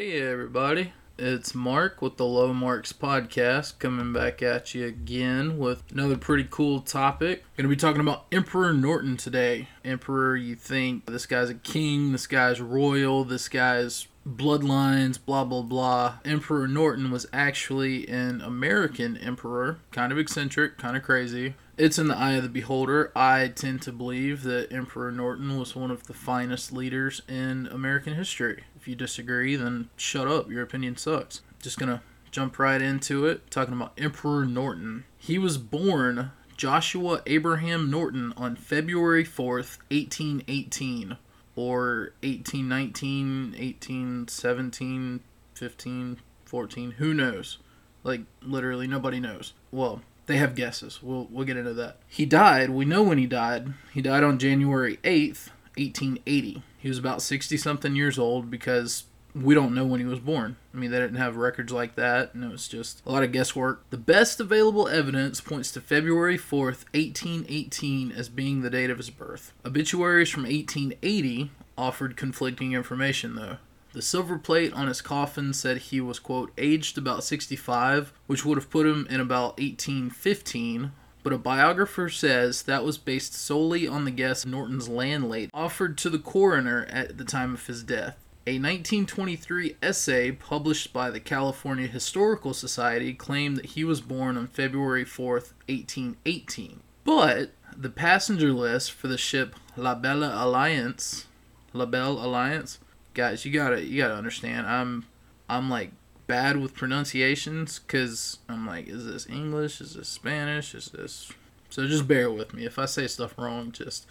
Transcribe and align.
Hey 0.00 0.18
everybody, 0.22 0.94
it's 1.18 1.54
Marc 1.54 2.00
with 2.00 2.16
the 2.16 2.24
Low 2.24 2.54
Marks 2.54 2.90
podcast 2.90 3.78
coming 3.78 4.14
back 4.14 4.42
at 4.42 4.74
you 4.74 4.86
again 4.86 5.58
with 5.58 5.82
another 5.92 6.16
pretty 6.16 6.46
cool 6.50 6.80
topic. 6.80 7.44
Going 7.58 7.64
to 7.64 7.68
be 7.68 7.76
talking 7.76 8.00
about 8.00 8.24
Emperor 8.32 8.72
Norton 8.72 9.18
today. 9.18 9.68
Emperor, 9.84 10.36
you 10.36 10.54
think 10.54 11.04
this 11.04 11.26
guy's 11.26 11.50
a 11.50 11.54
king, 11.54 12.12
this 12.12 12.26
guy's 12.26 12.62
royal, 12.62 13.24
this 13.24 13.50
guy's 13.50 14.08
bloodlines, 14.26 15.18
blah 15.22 15.44
blah 15.44 15.60
blah. 15.60 16.14
Emperor 16.24 16.66
Norton 16.66 17.10
was 17.10 17.26
actually 17.30 18.08
an 18.08 18.40
American 18.40 19.18
emperor, 19.18 19.80
kind 19.92 20.12
of 20.12 20.18
eccentric, 20.18 20.78
kind 20.78 20.96
of 20.96 21.02
crazy. 21.02 21.56
It's 21.76 21.98
in 21.98 22.08
the 22.08 22.16
eye 22.16 22.32
of 22.32 22.42
the 22.42 22.48
beholder. 22.48 23.12
I 23.16 23.48
tend 23.48 23.82
to 23.82 23.92
believe 23.92 24.44
that 24.44 24.70
Emperor 24.70 25.10
Norton 25.10 25.58
was 25.58 25.76
one 25.76 25.90
of 25.90 26.06
the 26.06 26.14
finest 26.14 26.72
leaders 26.72 27.22
in 27.26 27.68
American 27.68 28.14
history. 28.14 28.64
You 28.90 28.96
disagree, 28.96 29.54
then 29.54 29.88
shut 29.96 30.26
up. 30.26 30.50
Your 30.50 30.64
opinion 30.64 30.96
sucks. 30.96 31.42
Just 31.62 31.78
gonna 31.78 32.02
jump 32.32 32.58
right 32.58 32.82
into 32.82 33.24
it, 33.24 33.48
talking 33.48 33.72
about 33.72 33.92
Emperor 33.96 34.44
Norton. 34.44 35.04
He 35.16 35.38
was 35.38 35.58
born 35.58 36.32
Joshua 36.56 37.22
Abraham 37.24 37.88
Norton 37.88 38.32
on 38.36 38.56
February 38.56 39.24
4th, 39.24 39.78
1818 39.92 41.18
or 41.54 42.14
1819, 42.24 43.52
1817, 43.52 45.20
15, 45.54 46.20
14, 46.44 46.90
who 46.90 47.14
knows? 47.14 47.58
Like 48.02 48.22
literally 48.42 48.88
nobody 48.88 49.20
knows. 49.20 49.52
Well, 49.70 50.02
they 50.26 50.38
have 50.38 50.56
guesses. 50.56 51.00
We'll 51.00 51.28
we'll 51.30 51.46
get 51.46 51.56
into 51.56 51.74
that. 51.74 51.98
He 52.08 52.26
died, 52.26 52.70
we 52.70 52.84
know 52.84 53.04
when 53.04 53.18
he 53.18 53.26
died. 53.26 53.72
He 53.94 54.02
died 54.02 54.24
on 54.24 54.40
January 54.40 54.96
8th, 55.04 55.50
1880. 55.80 56.62
He 56.78 56.88
was 56.88 56.98
about 56.98 57.22
60 57.22 57.56
something 57.56 57.96
years 57.96 58.18
old 58.18 58.50
because 58.50 59.04
we 59.34 59.54
don't 59.54 59.74
know 59.74 59.84
when 59.84 60.00
he 60.00 60.06
was 60.06 60.18
born. 60.18 60.56
I 60.74 60.76
mean, 60.76 60.90
they 60.90 60.98
didn't 60.98 61.16
have 61.16 61.36
records 61.36 61.72
like 61.72 61.94
that, 61.96 62.34
and 62.34 62.44
it 62.44 62.50
was 62.50 62.68
just 62.68 63.02
a 63.06 63.12
lot 63.12 63.22
of 63.22 63.32
guesswork. 63.32 63.88
The 63.90 63.96
best 63.96 64.40
available 64.40 64.88
evidence 64.88 65.40
points 65.40 65.70
to 65.72 65.80
February 65.80 66.38
4th, 66.38 66.84
1818, 66.94 68.12
as 68.12 68.28
being 68.28 68.62
the 68.62 68.70
date 68.70 68.90
of 68.90 68.98
his 68.98 69.10
birth. 69.10 69.52
Obituaries 69.64 70.30
from 70.30 70.44
1880 70.44 71.50
offered 71.78 72.16
conflicting 72.16 72.72
information, 72.72 73.36
though. 73.36 73.56
The 73.92 74.02
silver 74.02 74.38
plate 74.38 74.72
on 74.72 74.86
his 74.86 75.00
coffin 75.02 75.52
said 75.52 75.78
he 75.78 76.00
was, 76.00 76.20
quote, 76.20 76.52
aged 76.56 76.96
about 76.96 77.24
65, 77.24 78.12
which 78.28 78.44
would 78.44 78.56
have 78.56 78.70
put 78.70 78.86
him 78.86 79.06
in 79.10 79.20
about 79.20 79.58
1815, 79.58 80.92
but 81.22 81.32
a 81.32 81.38
biographer 81.38 82.08
says 82.08 82.62
that 82.62 82.84
was 82.84 82.98
based 82.98 83.34
solely 83.34 83.86
on 83.86 84.04
the 84.04 84.10
guess 84.10 84.46
Norton's 84.46 84.88
landlady 84.88 85.50
offered 85.52 85.98
to 85.98 86.10
the 86.10 86.18
coroner 86.18 86.86
at 86.90 87.18
the 87.18 87.24
time 87.24 87.54
of 87.54 87.66
his 87.66 87.82
death. 87.82 88.16
A 88.46 88.54
1923 88.54 89.76
essay 89.82 90.32
published 90.32 90.92
by 90.92 91.10
the 91.10 91.20
California 91.20 91.86
Historical 91.86 92.54
Society 92.54 93.12
claimed 93.12 93.58
that 93.58 93.66
he 93.66 93.84
was 93.84 94.00
born 94.00 94.36
on 94.36 94.46
February 94.46 95.04
4th, 95.04 95.52
1818. 95.68 96.80
But 97.04 97.50
the 97.76 97.90
passenger 97.90 98.52
list 98.52 98.92
for 98.92 99.08
the 99.08 99.18
ship 99.18 99.54
La 99.76 99.94
Belle 99.94 100.24
Alliance, 100.24 101.26
La 101.72 101.86
Belle 101.86 102.12
Alliance, 102.12 102.78
guys, 103.14 103.44
you 103.44 103.52
gotta 103.52 103.84
you 103.84 103.98
gotta 103.98 104.14
understand. 104.16 104.66
I'm 104.66 105.06
I'm 105.48 105.68
like 105.68 105.92
bad 106.30 106.58
with 106.58 106.76
pronunciations 106.76 107.80
because 107.80 108.38
I'm 108.48 108.64
like, 108.64 108.86
is 108.86 109.04
this 109.04 109.28
English? 109.28 109.80
Is 109.80 109.94
this 109.94 110.08
Spanish? 110.08 110.76
Is 110.76 110.86
this? 110.86 111.32
So 111.70 111.88
just 111.88 112.06
bear 112.06 112.30
with 112.30 112.54
me 112.54 112.64
if 112.64 112.78
I 112.78 112.86
say 112.86 113.08
stuff 113.08 113.36
wrong. 113.36 113.72
Just 113.72 114.06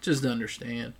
just 0.00 0.24
understand. 0.24 0.94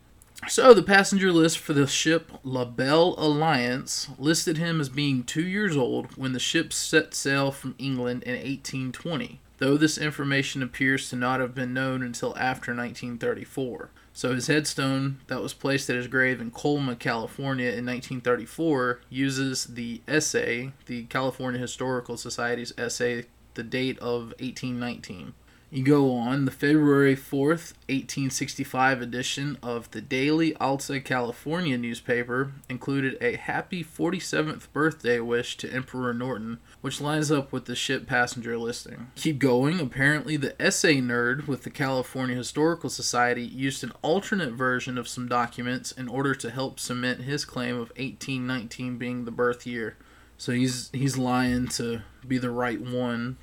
So, 0.49 0.75
the 0.75 0.83
passenger 0.83 1.31
list 1.31 1.59
for 1.59 1.73
the 1.73 1.87
ship 1.87 2.33
La 2.43 2.65
Belle 2.65 3.15
Alliance 3.19 4.09
listed 4.19 4.59
him 4.59 4.81
as 4.81 4.89
being 4.89 5.23
two 5.23 5.47
years 5.47 5.77
old 5.77 6.17
when 6.17 6.33
the 6.33 6.41
ship 6.41 6.73
set 6.73 7.15
sail 7.15 7.53
from 7.53 7.77
England 7.79 8.25
in 8.25 8.33
1820, 8.33 9.39
though 9.59 9.77
this 9.77 9.99
information 9.99 10.63
appears 10.63 11.09
to 11.11 11.17
not 11.17 11.39
have 11.39 11.55
been 11.55 11.73
known 11.73 12.03
until 12.03 12.37
after 12.37 12.73
1934. 12.73 13.91
So, 14.15 14.35
his 14.35 14.47
headstone 14.47 15.21
that 15.29 15.41
was 15.41 15.55
placed 15.55 15.89
at 15.89 15.97
his 15.97 16.07
grave 16.07 16.41
in 16.41 16.51
Colma, 16.51 16.97
California 16.97 17.69
in 17.69 17.87
1934 17.87 19.01
uses 19.09 19.65
the 19.65 20.03
essay, 20.07 20.73
the 20.87 21.05
California 21.05 21.59
Historical 21.59 22.17
Society's 22.19 22.75
essay, 22.77 23.25
the 23.55 23.63
date 23.63 23.99
of 24.01 24.35
1819. 24.39 25.33
You 25.75 25.83
go 25.83 26.13
on, 26.13 26.45
the 26.45 26.51
February 26.51 27.17
4th, 27.17 27.73
1865 27.89 29.01
edition 29.01 29.57
of 29.63 29.91
the 29.93 30.03
Daily 30.03 30.55
Alta 30.57 31.01
California 31.01 31.79
newspaper 31.79 32.53
included 32.69 33.17
a 33.23 33.37
happy 33.37 33.83
47th 33.83 34.71
birthday 34.75 35.19
wish 35.19 35.57
to 35.57 35.73
Emperor 35.73 36.13
Norton, 36.13 36.59
which 36.83 37.01
lines 37.01 37.33
up 37.33 37.53
with 37.53 37.65
the 37.65 37.75
ship 37.75 38.07
passenger 38.07 38.59
listing. 38.59 39.11
Keep 39.15 39.39
going, 39.39 39.81
apparently, 39.81 40.37
the 40.37 40.61
essay 40.61 41.01
nerd 41.01 41.47
with 41.47 41.63
the 41.63 41.71
California 41.71 42.37
Historical 42.37 42.91
Society 42.91 43.43
used 43.43 43.83
an 43.83 43.93
alternate 44.03 44.53
version 44.53 44.99
of 44.99 45.09
some 45.09 45.27
documents 45.27 45.91
in 45.91 46.07
order 46.07 46.35
to 46.35 46.51
help 46.51 46.81
cement 46.81 47.23
his 47.23 47.47
claim 47.47 47.77
of 47.77 47.89
1819 47.97 48.99
being 48.99 49.25
the 49.25 49.31
birth 49.31 49.67
year. 49.67 49.97
So 50.37 50.53
he's 50.53 50.91
he's 50.93 51.17
lying 51.17 51.69
to 51.69 52.03
be 52.29 52.37
the 52.37 52.51
right 52.51 52.81
one 52.81 53.39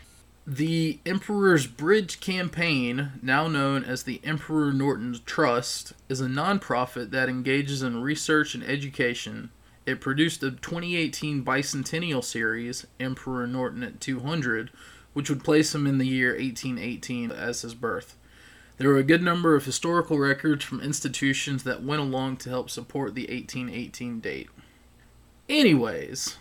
the 0.50 1.00
Emperor's 1.06 1.68
Bridge 1.68 2.20
Campaign, 2.20 3.12
now 3.22 3.48
known 3.48 3.84
as 3.84 4.02
the 4.02 4.20
Emperor 4.24 4.74
Norton 4.74 5.16
Trust, 5.24 5.94
is 6.10 6.22
a 6.22 6.26
nonprofit 6.26 7.12
that 7.12 7.30
engages 7.30 7.84
in 7.84 8.02
research 8.02 8.56
and 8.56 8.64
education. 8.64 9.52
It 9.86 10.02
produced 10.02 10.42
the 10.42 10.50
2018 10.50 11.46
bicentennial 11.46 12.24
series, 12.24 12.88
Emperor 13.00 13.46
Norton 13.46 13.84
at 13.84 14.02
200, 14.02 14.72
which 15.14 15.30
would 15.30 15.44
place 15.44 15.76
him 15.76 15.86
in 15.86 16.00
the 16.00 16.08
year 16.08 16.32
1818 16.32 17.32
as 17.32 17.62
his 17.62 17.76
birth. 17.76 18.18
There 18.78 18.90
were 18.90 18.98
a 18.98 19.04
good 19.04 19.22
number 19.22 19.56
of 19.56 19.66
historical 19.66 20.18
records 20.18 20.66
from 20.66 20.82
institutions 20.82 21.64
that 21.64 21.84
went 21.84 22.02
along 22.02 22.38
to 22.38 22.50
help 22.50 22.72
support 22.72 23.14
the 23.14 23.28
1818 23.28 24.20
date. 24.20 24.50
Anyways, 25.48 26.38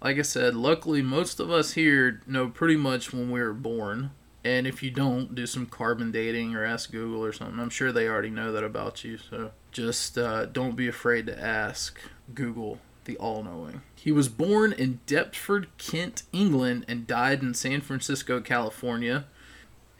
like 0.00 0.18
I 0.18 0.22
said, 0.22 0.54
luckily 0.54 1.02
most 1.02 1.40
of 1.40 1.50
us 1.50 1.72
here 1.72 2.22
know 2.26 2.48
pretty 2.48 2.76
much 2.76 3.12
when 3.12 3.30
we 3.30 3.40
were 3.40 3.52
born. 3.52 4.10
And 4.44 4.66
if 4.66 4.82
you 4.82 4.90
don't, 4.90 5.34
do 5.34 5.46
some 5.46 5.66
carbon 5.66 6.12
dating 6.12 6.54
or 6.54 6.64
ask 6.64 6.90
Google 6.90 7.24
or 7.24 7.32
something. 7.32 7.58
I'm 7.58 7.70
sure 7.70 7.92
they 7.92 8.08
already 8.08 8.30
know 8.30 8.52
that 8.52 8.64
about 8.64 9.04
you. 9.04 9.18
So 9.18 9.50
just 9.72 10.16
uh, 10.16 10.46
don't 10.46 10.76
be 10.76 10.88
afraid 10.88 11.26
to 11.26 11.38
ask 11.38 11.98
Google, 12.34 12.78
the 13.04 13.16
all 13.18 13.42
knowing. 13.42 13.82
He 13.96 14.12
was 14.12 14.28
born 14.28 14.72
in 14.72 15.00
Deptford, 15.06 15.66
Kent, 15.76 16.22
England, 16.32 16.84
and 16.88 17.06
died 17.06 17.42
in 17.42 17.52
San 17.52 17.80
Francisco, 17.80 18.40
California. 18.40 19.26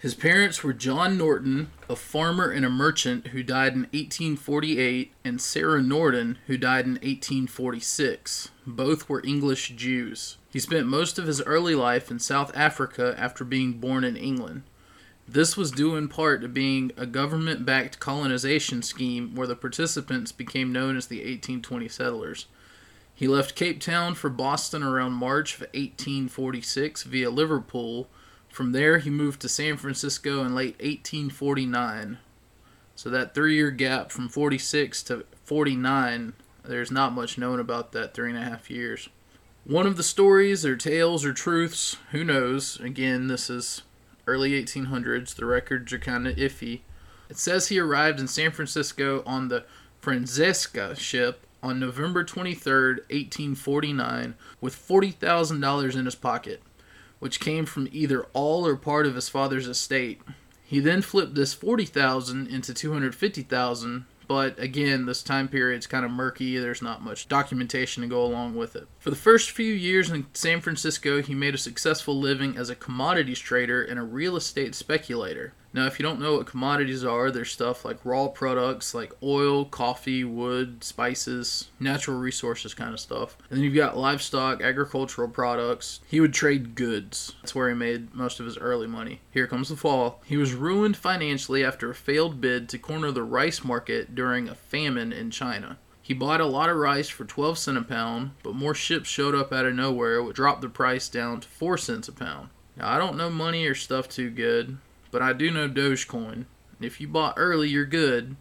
His 0.00 0.14
parents 0.14 0.62
were 0.62 0.72
John 0.72 1.18
Norton, 1.18 1.72
a 1.90 1.96
farmer 1.96 2.50
and 2.50 2.64
a 2.64 2.70
merchant 2.70 3.28
who 3.28 3.42
died 3.42 3.72
in 3.72 3.80
1848, 3.80 5.12
and 5.24 5.40
Sarah 5.40 5.82
Norton, 5.82 6.38
who 6.46 6.56
died 6.56 6.84
in 6.84 6.92
1846. 6.92 8.50
Both 8.64 9.08
were 9.08 9.26
English 9.26 9.70
Jews. 9.70 10.36
He 10.50 10.60
spent 10.60 10.86
most 10.86 11.18
of 11.18 11.26
his 11.26 11.42
early 11.42 11.74
life 11.74 12.12
in 12.12 12.20
South 12.20 12.56
Africa 12.56 13.16
after 13.18 13.44
being 13.44 13.72
born 13.72 14.04
in 14.04 14.16
England. 14.16 14.62
This 15.26 15.56
was 15.56 15.72
due 15.72 15.96
in 15.96 16.06
part 16.06 16.42
to 16.42 16.48
being 16.48 16.92
a 16.96 17.04
government 17.04 17.66
backed 17.66 17.98
colonization 17.98 18.82
scheme 18.82 19.34
where 19.34 19.48
the 19.48 19.56
participants 19.56 20.30
became 20.30 20.72
known 20.72 20.96
as 20.96 21.08
the 21.08 21.18
1820 21.18 21.88
settlers. 21.88 22.46
He 23.16 23.26
left 23.26 23.56
Cape 23.56 23.80
Town 23.80 24.14
for 24.14 24.30
Boston 24.30 24.84
around 24.84 25.14
March 25.14 25.56
of 25.56 25.62
1846 25.62 27.02
via 27.02 27.30
Liverpool 27.30 28.08
from 28.58 28.72
there, 28.72 28.98
he 28.98 29.08
moved 29.08 29.40
to 29.42 29.48
San 29.48 29.76
Francisco 29.76 30.42
in 30.42 30.52
late 30.52 30.74
1849. 30.80 32.18
So 32.96 33.08
that 33.08 33.32
three 33.32 33.54
year 33.54 33.70
gap 33.70 34.10
from 34.10 34.28
46 34.28 35.00
to 35.04 35.24
49, 35.44 36.32
there's 36.64 36.90
not 36.90 37.12
much 37.12 37.38
known 37.38 37.60
about 37.60 37.92
that 37.92 38.14
three 38.14 38.30
and 38.30 38.36
a 38.36 38.42
half 38.42 38.68
years. 38.68 39.08
One 39.62 39.86
of 39.86 39.96
the 39.96 40.02
stories, 40.02 40.66
or 40.66 40.74
tales, 40.74 41.24
or 41.24 41.32
truths, 41.32 41.98
who 42.10 42.24
knows? 42.24 42.80
Again, 42.80 43.28
this 43.28 43.48
is 43.48 43.82
early 44.26 44.60
1800s. 44.60 45.36
The 45.36 45.46
records 45.46 45.92
are 45.92 46.00
kind 46.00 46.26
of 46.26 46.34
iffy. 46.34 46.80
It 47.30 47.38
says 47.38 47.68
he 47.68 47.78
arrived 47.78 48.18
in 48.18 48.26
San 48.26 48.50
Francisco 48.50 49.22
on 49.24 49.46
the 49.46 49.66
Francesca 50.00 50.96
ship 50.96 51.46
on 51.62 51.78
November 51.78 52.24
23, 52.24 52.72
1849, 53.08 54.34
with 54.60 54.74
$40,000 54.74 55.96
in 55.96 56.04
his 56.06 56.16
pocket 56.16 56.60
which 57.18 57.40
came 57.40 57.66
from 57.66 57.88
either 57.92 58.24
all 58.32 58.66
or 58.66 58.76
part 58.76 59.06
of 59.06 59.14
his 59.14 59.28
father's 59.28 59.66
estate. 59.66 60.20
He 60.64 60.80
then 60.80 61.02
flipped 61.02 61.34
this 61.34 61.54
40,000 61.54 62.46
into 62.48 62.74
250,000, 62.74 64.04
but 64.26 64.58
again, 64.58 65.06
this 65.06 65.22
time 65.22 65.48
period's 65.48 65.86
kind 65.86 66.04
of 66.04 66.10
murky. 66.10 66.58
There's 66.58 66.82
not 66.82 67.02
much 67.02 67.28
documentation 67.28 68.02
to 68.02 68.08
go 68.08 68.22
along 68.22 68.54
with 68.54 68.76
it. 68.76 68.86
For 68.98 69.08
the 69.08 69.16
first 69.16 69.50
few 69.50 69.72
years 69.72 70.10
in 70.10 70.26
San 70.34 70.60
Francisco, 70.60 71.22
he 71.22 71.34
made 71.34 71.54
a 71.54 71.58
successful 71.58 72.18
living 72.18 72.56
as 72.58 72.68
a 72.68 72.74
commodities 72.74 73.38
trader 73.38 73.82
and 73.82 73.98
a 73.98 74.02
real 74.02 74.36
estate 74.36 74.74
speculator. 74.74 75.54
Now, 75.72 75.86
if 75.86 75.98
you 75.98 76.02
don't 76.02 76.20
know 76.20 76.36
what 76.36 76.46
commodities 76.46 77.04
are, 77.04 77.30
there's 77.30 77.50
stuff 77.50 77.84
like 77.84 78.04
raw 78.04 78.28
products 78.28 78.94
like 78.94 79.12
oil, 79.22 79.64
coffee, 79.66 80.24
wood, 80.24 80.82
spices, 80.82 81.68
natural 81.78 82.18
resources 82.18 82.72
kind 82.72 82.94
of 82.94 83.00
stuff. 83.00 83.36
And 83.50 83.58
then 83.58 83.64
you've 83.64 83.74
got 83.74 83.96
livestock, 83.96 84.62
agricultural 84.62 85.28
products. 85.28 86.00
He 86.06 86.20
would 86.20 86.32
trade 86.32 86.74
goods. 86.74 87.34
That's 87.42 87.54
where 87.54 87.68
he 87.68 87.74
made 87.74 88.14
most 88.14 88.40
of 88.40 88.46
his 88.46 88.56
early 88.56 88.86
money. 88.86 89.20
Here 89.30 89.46
comes 89.46 89.68
the 89.68 89.76
fall. 89.76 90.22
He 90.24 90.36
was 90.36 90.54
ruined 90.54 90.96
financially 90.96 91.62
after 91.62 91.90
a 91.90 91.94
failed 91.94 92.40
bid 92.40 92.68
to 92.70 92.78
corner 92.78 93.10
the 93.10 93.22
rice 93.22 93.62
market 93.62 94.14
during 94.14 94.48
a 94.48 94.54
famine 94.54 95.12
in 95.12 95.30
China. 95.30 95.78
He 96.00 96.14
bought 96.14 96.40
a 96.40 96.46
lot 96.46 96.70
of 96.70 96.78
rice 96.78 97.10
for 97.10 97.26
12 97.26 97.58
cents 97.58 97.78
a 97.78 97.82
pound, 97.82 98.30
but 98.42 98.54
more 98.54 98.74
ships 98.74 99.10
showed 99.10 99.34
up 99.34 99.52
out 99.52 99.66
of 99.66 99.74
nowhere, 99.74 100.22
which 100.22 100.36
dropped 100.36 100.62
the 100.62 100.70
price 100.70 101.06
down 101.10 101.40
to 101.40 101.48
4 101.48 101.76
cents 101.76 102.08
a 102.08 102.12
pound. 102.12 102.48
Now, 102.78 102.88
I 102.88 102.96
don't 102.96 103.18
know 103.18 103.28
money 103.28 103.66
or 103.66 103.74
stuff 103.74 104.08
too 104.08 104.30
good, 104.30 104.78
but 105.10 105.22
I 105.22 105.32
do 105.32 105.50
know 105.50 105.68
Dogecoin. 105.68 106.46
If 106.80 107.00
you 107.00 107.08
bought 107.08 107.34
early, 107.36 107.68
you're 107.68 107.84
good. 107.84 108.36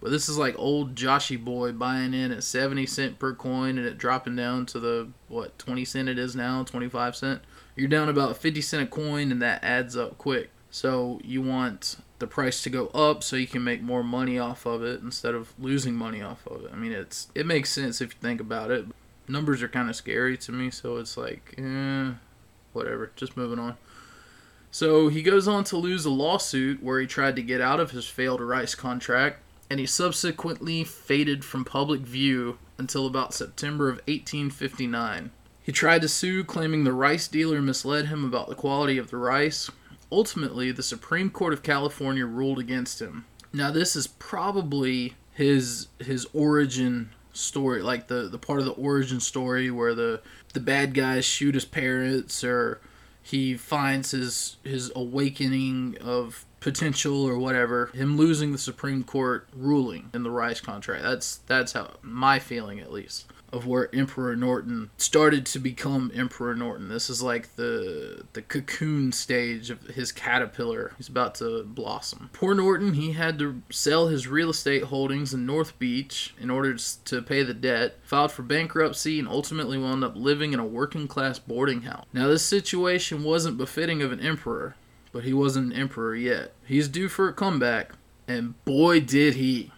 But 0.00 0.10
this 0.10 0.28
is 0.28 0.36
like 0.36 0.58
old 0.58 0.94
Joshy 0.94 1.42
boy 1.42 1.72
buying 1.72 2.12
in 2.12 2.30
at 2.30 2.44
70 2.44 2.86
cent 2.86 3.18
per 3.18 3.34
coin 3.34 3.78
and 3.78 3.86
it 3.86 3.98
dropping 3.98 4.36
down 4.36 4.66
to 4.66 4.78
the 4.78 5.08
what 5.28 5.58
20 5.58 5.84
cent 5.84 6.08
it 6.08 6.18
is 6.18 6.36
now, 6.36 6.62
25 6.64 7.16
cent. 7.16 7.42
You're 7.74 7.88
down 7.88 8.08
about 8.08 8.36
50 8.36 8.60
cent 8.60 8.82
a 8.82 8.86
coin 8.86 9.32
and 9.32 9.40
that 9.42 9.64
adds 9.64 9.96
up 9.96 10.18
quick. 10.18 10.50
So 10.70 11.20
you 11.24 11.40
want 11.40 11.96
the 12.18 12.26
price 12.26 12.62
to 12.62 12.70
go 12.70 12.88
up 12.88 13.22
so 13.22 13.36
you 13.36 13.46
can 13.46 13.64
make 13.64 13.82
more 13.82 14.02
money 14.02 14.38
off 14.38 14.66
of 14.66 14.82
it 14.82 15.00
instead 15.00 15.34
of 15.34 15.52
losing 15.58 15.94
money 15.94 16.22
off 16.22 16.46
of 16.46 16.64
it. 16.64 16.70
I 16.72 16.76
mean, 16.76 16.92
it's 16.92 17.28
it 17.34 17.46
makes 17.46 17.70
sense 17.70 18.00
if 18.00 18.14
you 18.14 18.20
think 18.20 18.40
about 18.40 18.70
it. 18.70 18.86
Numbers 19.28 19.62
are 19.62 19.68
kind 19.68 19.90
of 19.90 19.96
scary 19.96 20.36
to 20.38 20.52
me, 20.52 20.70
so 20.70 20.98
it's 20.98 21.16
like, 21.16 21.54
eh, 21.58 22.12
whatever. 22.72 23.10
Just 23.16 23.36
moving 23.36 23.58
on. 23.58 23.76
So 24.70 25.08
he 25.08 25.22
goes 25.22 25.48
on 25.48 25.64
to 25.64 25.76
lose 25.76 26.04
a 26.04 26.10
lawsuit 26.10 26.82
where 26.82 27.00
he 27.00 27.06
tried 27.06 27.36
to 27.36 27.42
get 27.42 27.60
out 27.60 27.80
of 27.80 27.92
his 27.92 28.06
failed 28.08 28.40
rice 28.40 28.74
contract, 28.74 29.40
and 29.70 29.80
he 29.80 29.86
subsequently 29.86 30.84
faded 30.84 31.44
from 31.44 31.64
public 31.64 32.00
view 32.00 32.58
until 32.78 33.06
about 33.06 33.34
September 33.34 33.88
of 33.88 33.96
1859. 34.06 35.30
He 35.62 35.72
tried 35.72 36.02
to 36.02 36.08
sue, 36.08 36.44
claiming 36.44 36.84
the 36.84 36.92
rice 36.92 37.26
dealer 37.26 37.60
misled 37.60 38.06
him 38.06 38.24
about 38.24 38.48
the 38.48 38.54
quality 38.54 38.98
of 38.98 39.10
the 39.10 39.16
rice. 39.16 39.70
Ultimately, 40.12 40.70
the 40.70 40.82
Supreme 40.82 41.30
Court 41.30 41.52
of 41.52 41.64
California 41.64 42.24
ruled 42.24 42.60
against 42.60 43.00
him. 43.02 43.24
Now, 43.52 43.70
this 43.72 43.96
is 43.96 44.06
probably 44.06 45.14
his 45.32 45.88
his 45.98 46.26
origin 46.32 47.10
story, 47.32 47.82
like 47.82 48.06
the, 48.06 48.28
the 48.28 48.38
part 48.38 48.60
of 48.60 48.64
the 48.64 48.72
origin 48.72 49.20
story 49.20 49.70
where 49.70 49.94
the 49.94 50.20
the 50.54 50.60
bad 50.60 50.94
guys 50.94 51.24
shoot 51.24 51.54
his 51.54 51.64
parents 51.64 52.44
or 52.44 52.80
he 53.26 53.56
finds 53.56 54.12
his 54.12 54.56
his 54.62 54.92
awakening 54.94 55.98
of 56.00 56.44
potential 56.60 57.24
or 57.24 57.36
whatever 57.36 57.86
him 57.92 58.16
losing 58.16 58.52
the 58.52 58.58
supreme 58.58 59.02
court 59.02 59.48
ruling 59.52 60.08
in 60.14 60.22
the 60.22 60.30
rice 60.30 60.60
contract. 60.60 61.02
That's 61.02 61.38
that's 61.46 61.72
how 61.72 61.94
my 62.02 62.38
feeling 62.38 62.78
at 62.78 62.92
least 62.92 63.26
of 63.52 63.66
where 63.66 63.94
Emperor 63.94 64.36
Norton 64.36 64.90
started 64.96 65.46
to 65.46 65.58
become 65.58 66.10
Emperor 66.14 66.54
Norton. 66.54 66.88
This 66.88 67.08
is 67.08 67.22
like 67.22 67.56
the 67.56 68.24
the 68.32 68.42
cocoon 68.42 69.12
stage 69.12 69.70
of 69.70 69.82
his 69.82 70.12
caterpillar. 70.12 70.92
He's 70.96 71.08
about 71.08 71.36
to 71.36 71.64
blossom. 71.64 72.30
Poor 72.32 72.54
Norton, 72.54 72.94
he 72.94 73.12
had 73.12 73.38
to 73.38 73.62
sell 73.70 74.08
his 74.08 74.26
real 74.26 74.50
estate 74.50 74.84
holdings 74.84 75.32
in 75.32 75.46
North 75.46 75.78
Beach 75.78 76.34
in 76.40 76.50
order 76.50 76.76
to 77.04 77.22
pay 77.22 77.42
the 77.42 77.54
debt, 77.54 77.98
filed 78.02 78.32
for 78.32 78.42
bankruptcy, 78.42 79.18
and 79.18 79.28
ultimately 79.28 79.78
wound 79.78 80.04
up 80.04 80.16
living 80.16 80.52
in 80.52 80.60
a 80.60 80.66
working 80.66 81.08
class 81.08 81.38
boarding 81.38 81.82
house. 81.82 82.04
Now, 82.12 82.28
this 82.28 82.44
situation 82.44 83.22
wasn't 83.24 83.58
befitting 83.58 84.02
of 84.02 84.12
an 84.12 84.20
emperor, 84.20 84.76
but 85.12 85.24
he 85.24 85.32
wasn't 85.32 85.72
an 85.72 85.80
emperor 85.80 86.14
yet. 86.14 86.52
He's 86.64 86.88
due 86.88 87.08
for 87.08 87.28
a 87.28 87.32
comeback, 87.32 87.92
and 88.26 88.62
boy 88.64 89.00
did 89.00 89.34
he. 89.34 89.72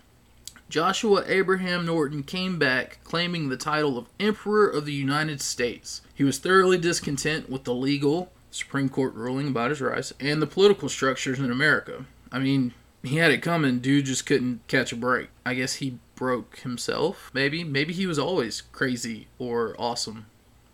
Joshua 0.69 1.25
Abraham 1.27 1.87
Norton 1.87 2.23
came 2.23 2.59
back 2.59 2.99
claiming 3.03 3.49
the 3.49 3.57
title 3.57 3.97
of 3.97 4.07
Emperor 4.21 4.69
of 4.69 4.85
the 4.85 4.93
United 4.93 5.41
States. 5.41 6.03
He 6.15 6.25
was 6.25 6.39
thoroughly 6.39 6.77
discontent 6.77 7.49
with 7.49 7.65
the 7.65 7.75
legal 7.75 8.31
Supreme 8.51 8.89
Court 8.91 9.15
ruling 9.15 9.49
about 9.49 9.71
his 9.71 9.81
rights 9.81 10.13
and 10.21 10.43
the 10.43 10.47
political 10.47 10.89
structures 10.89 11.39
in 11.39 11.51
America. 11.51 12.05
I 12.31 12.39
mean, 12.39 12.75
he 13.03 13.17
had 13.17 13.31
it 13.31 13.43
coming, 13.43 13.79
dude 13.79 14.05
just 14.05 14.27
couldn't 14.27 14.67
catch 14.69 14.93
a 14.93 14.97
break. 14.97 15.29
I 15.47 15.55
guess 15.55 15.75
he 15.75 15.99
broke 16.15 16.59
himself, 16.59 17.31
maybe. 17.33 17.65
Maybe 17.65 17.95
he 17.95 18.07
was 18.07 18.19
always 18.19 18.61
crazy 18.73 19.29
or 19.39 19.75
awesome, 19.79 20.27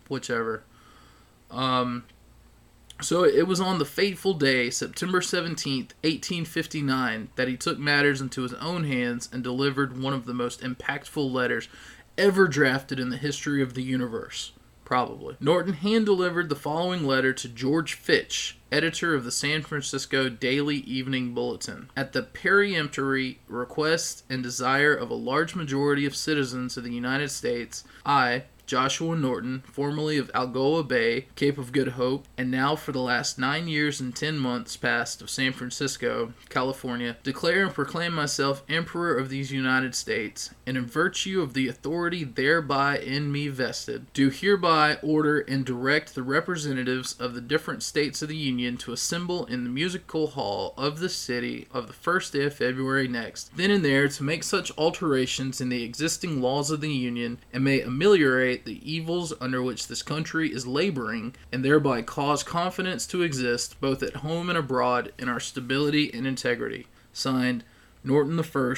whichever. 0.08 0.64
Um, 1.50 2.04
so 3.00 3.24
it 3.24 3.46
was 3.46 3.60
on 3.60 3.78
the 3.78 3.84
fateful 3.84 4.34
day, 4.34 4.70
September 4.70 5.20
17th, 5.20 5.92
1859, 6.02 7.28
that 7.36 7.48
he 7.48 7.56
took 7.56 7.78
matters 7.78 8.20
into 8.20 8.42
his 8.42 8.54
own 8.54 8.84
hands 8.84 9.28
and 9.32 9.42
delivered 9.42 10.00
one 10.00 10.12
of 10.12 10.26
the 10.26 10.34
most 10.34 10.60
impactful 10.60 11.32
letters 11.32 11.68
ever 12.16 12.46
drafted 12.46 13.00
in 13.00 13.10
the 13.10 13.16
history 13.16 13.62
of 13.62 13.74
the 13.74 13.82
universe. 13.82 14.52
Probably. 14.84 15.36
Norton 15.40 15.72
hand 15.72 16.04
delivered 16.04 16.48
the 16.48 16.54
following 16.54 17.06
letter 17.06 17.32
to 17.32 17.48
George 17.48 17.94
Fitch, 17.94 18.58
editor 18.70 19.14
of 19.14 19.24
the 19.24 19.32
San 19.32 19.62
Francisco 19.62 20.28
Daily 20.28 20.76
Evening 20.76 21.32
Bulletin. 21.32 21.88
At 21.96 22.12
the 22.12 22.22
peremptory 22.22 23.40
request 23.48 24.24
and 24.28 24.42
desire 24.42 24.94
of 24.94 25.10
a 25.10 25.14
large 25.14 25.54
majority 25.54 26.04
of 26.04 26.14
citizens 26.14 26.76
of 26.76 26.84
the 26.84 26.92
United 26.92 27.30
States, 27.30 27.84
I, 28.04 28.44
Joshua 28.66 29.16
Norton, 29.16 29.62
formerly 29.66 30.16
of 30.16 30.32
Algoa 30.32 30.86
Bay, 30.86 31.26
Cape 31.36 31.58
of 31.58 31.72
Good 31.72 31.88
Hope, 31.88 32.26
and 32.38 32.50
now 32.50 32.76
for 32.76 32.92
the 32.92 33.00
last 33.00 33.38
nine 33.38 33.68
years 33.68 34.00
and 34.00 34.14
ten 34.14 34.38
months 34.38 34.76
past 34.76 35.20
of 35.20 35.30
San 35.30 35.52
Francisco, 35.52 36.32
California, 36.48 37.16
declare 37.22 37.64
and 37.64 37.74
proclaim 37.74 38.14
myself 38.14 38.62
Emperor 38.68 39.16
of 39.16 39.28
these 39.28 39.52
United 39.52 39.94
States, 39.94 40.50
and 40.66 40.76
in 40.76 40.86
virtue 40.86 41.42
of 41.42 41.54
the 41.54 41.68
authority 41.68 42.24
thereby 42.24 42.98
in 42.98 43.30
me 43.30 43.48
vested, 43.48 44.06
do 44.12 44.30
hereby 44.30 44.96
order 45.02 45.40
and 45.40 45.66
direct 45.66 46.14
the 46.14 46.22
representatives 46.22 47.14
of 47.20 47.34
the 47.34 47.40
different 47.40 47.82
states 47.82 48.22
of 48.22 48.28
the 48.28 48.36
Union 48.36 48.76
to 48.76 48.92
assemble 48.92 49.44
in 49.46 49.64
the 49.64 49.70
musical 49.70 50.28
hall 50.28 50.74
of 50.76 51.00
the 51.00 51.08
city 51.08 51.66
of 51.72 51.86
the 51.86 51.92
first 51.92 52.32
day 52.32 52.44
of 52.44 52.54
February 52.54 53.08
next, 53.08 53.54
then 53.56 53.70
and 53.70 53.84
there 53.84 54.08
to 54.08 54.22
make 54.22 54.42
such 54.42 54.72
alterations 54.78 55.60
in 55.60 55.68
the 55.68 55.82
existing 55.82 56.40
laws 56.40 56.70
of 56.70 56.80
the 56.80 56.92
Union, 56.92 57.38
and 57.52 57.64
may 57.64 57.80
ameliorate 57.80 58.53
the 58.62 58.80
evils 58.88 59.32
under 59.40 59.62
which 59.62 59.88
this 59.88 60.02
country 60.02 60.52
is 60.52 60.66
laboring, 60.66 61.34
and 61.50 61.64
thereby 61.64 62.02
cause 62.02 62.44
confidence 62.44 63.06
to 63.08 63.22
exist 63.22 63.80
both 63.80 64.02
at 64.02 64.16
home 64.16 64.48
and 64.48 64.56
abroad 64.56 65.12
in 65.18 65.28
our 65.28 65.40
stability 65.40 66.12
and 66.14 66.26
integrity. 66.26 66.86
Signed, 67.12 67.64
Norton 68.04 68.38
I, 68.38 68.74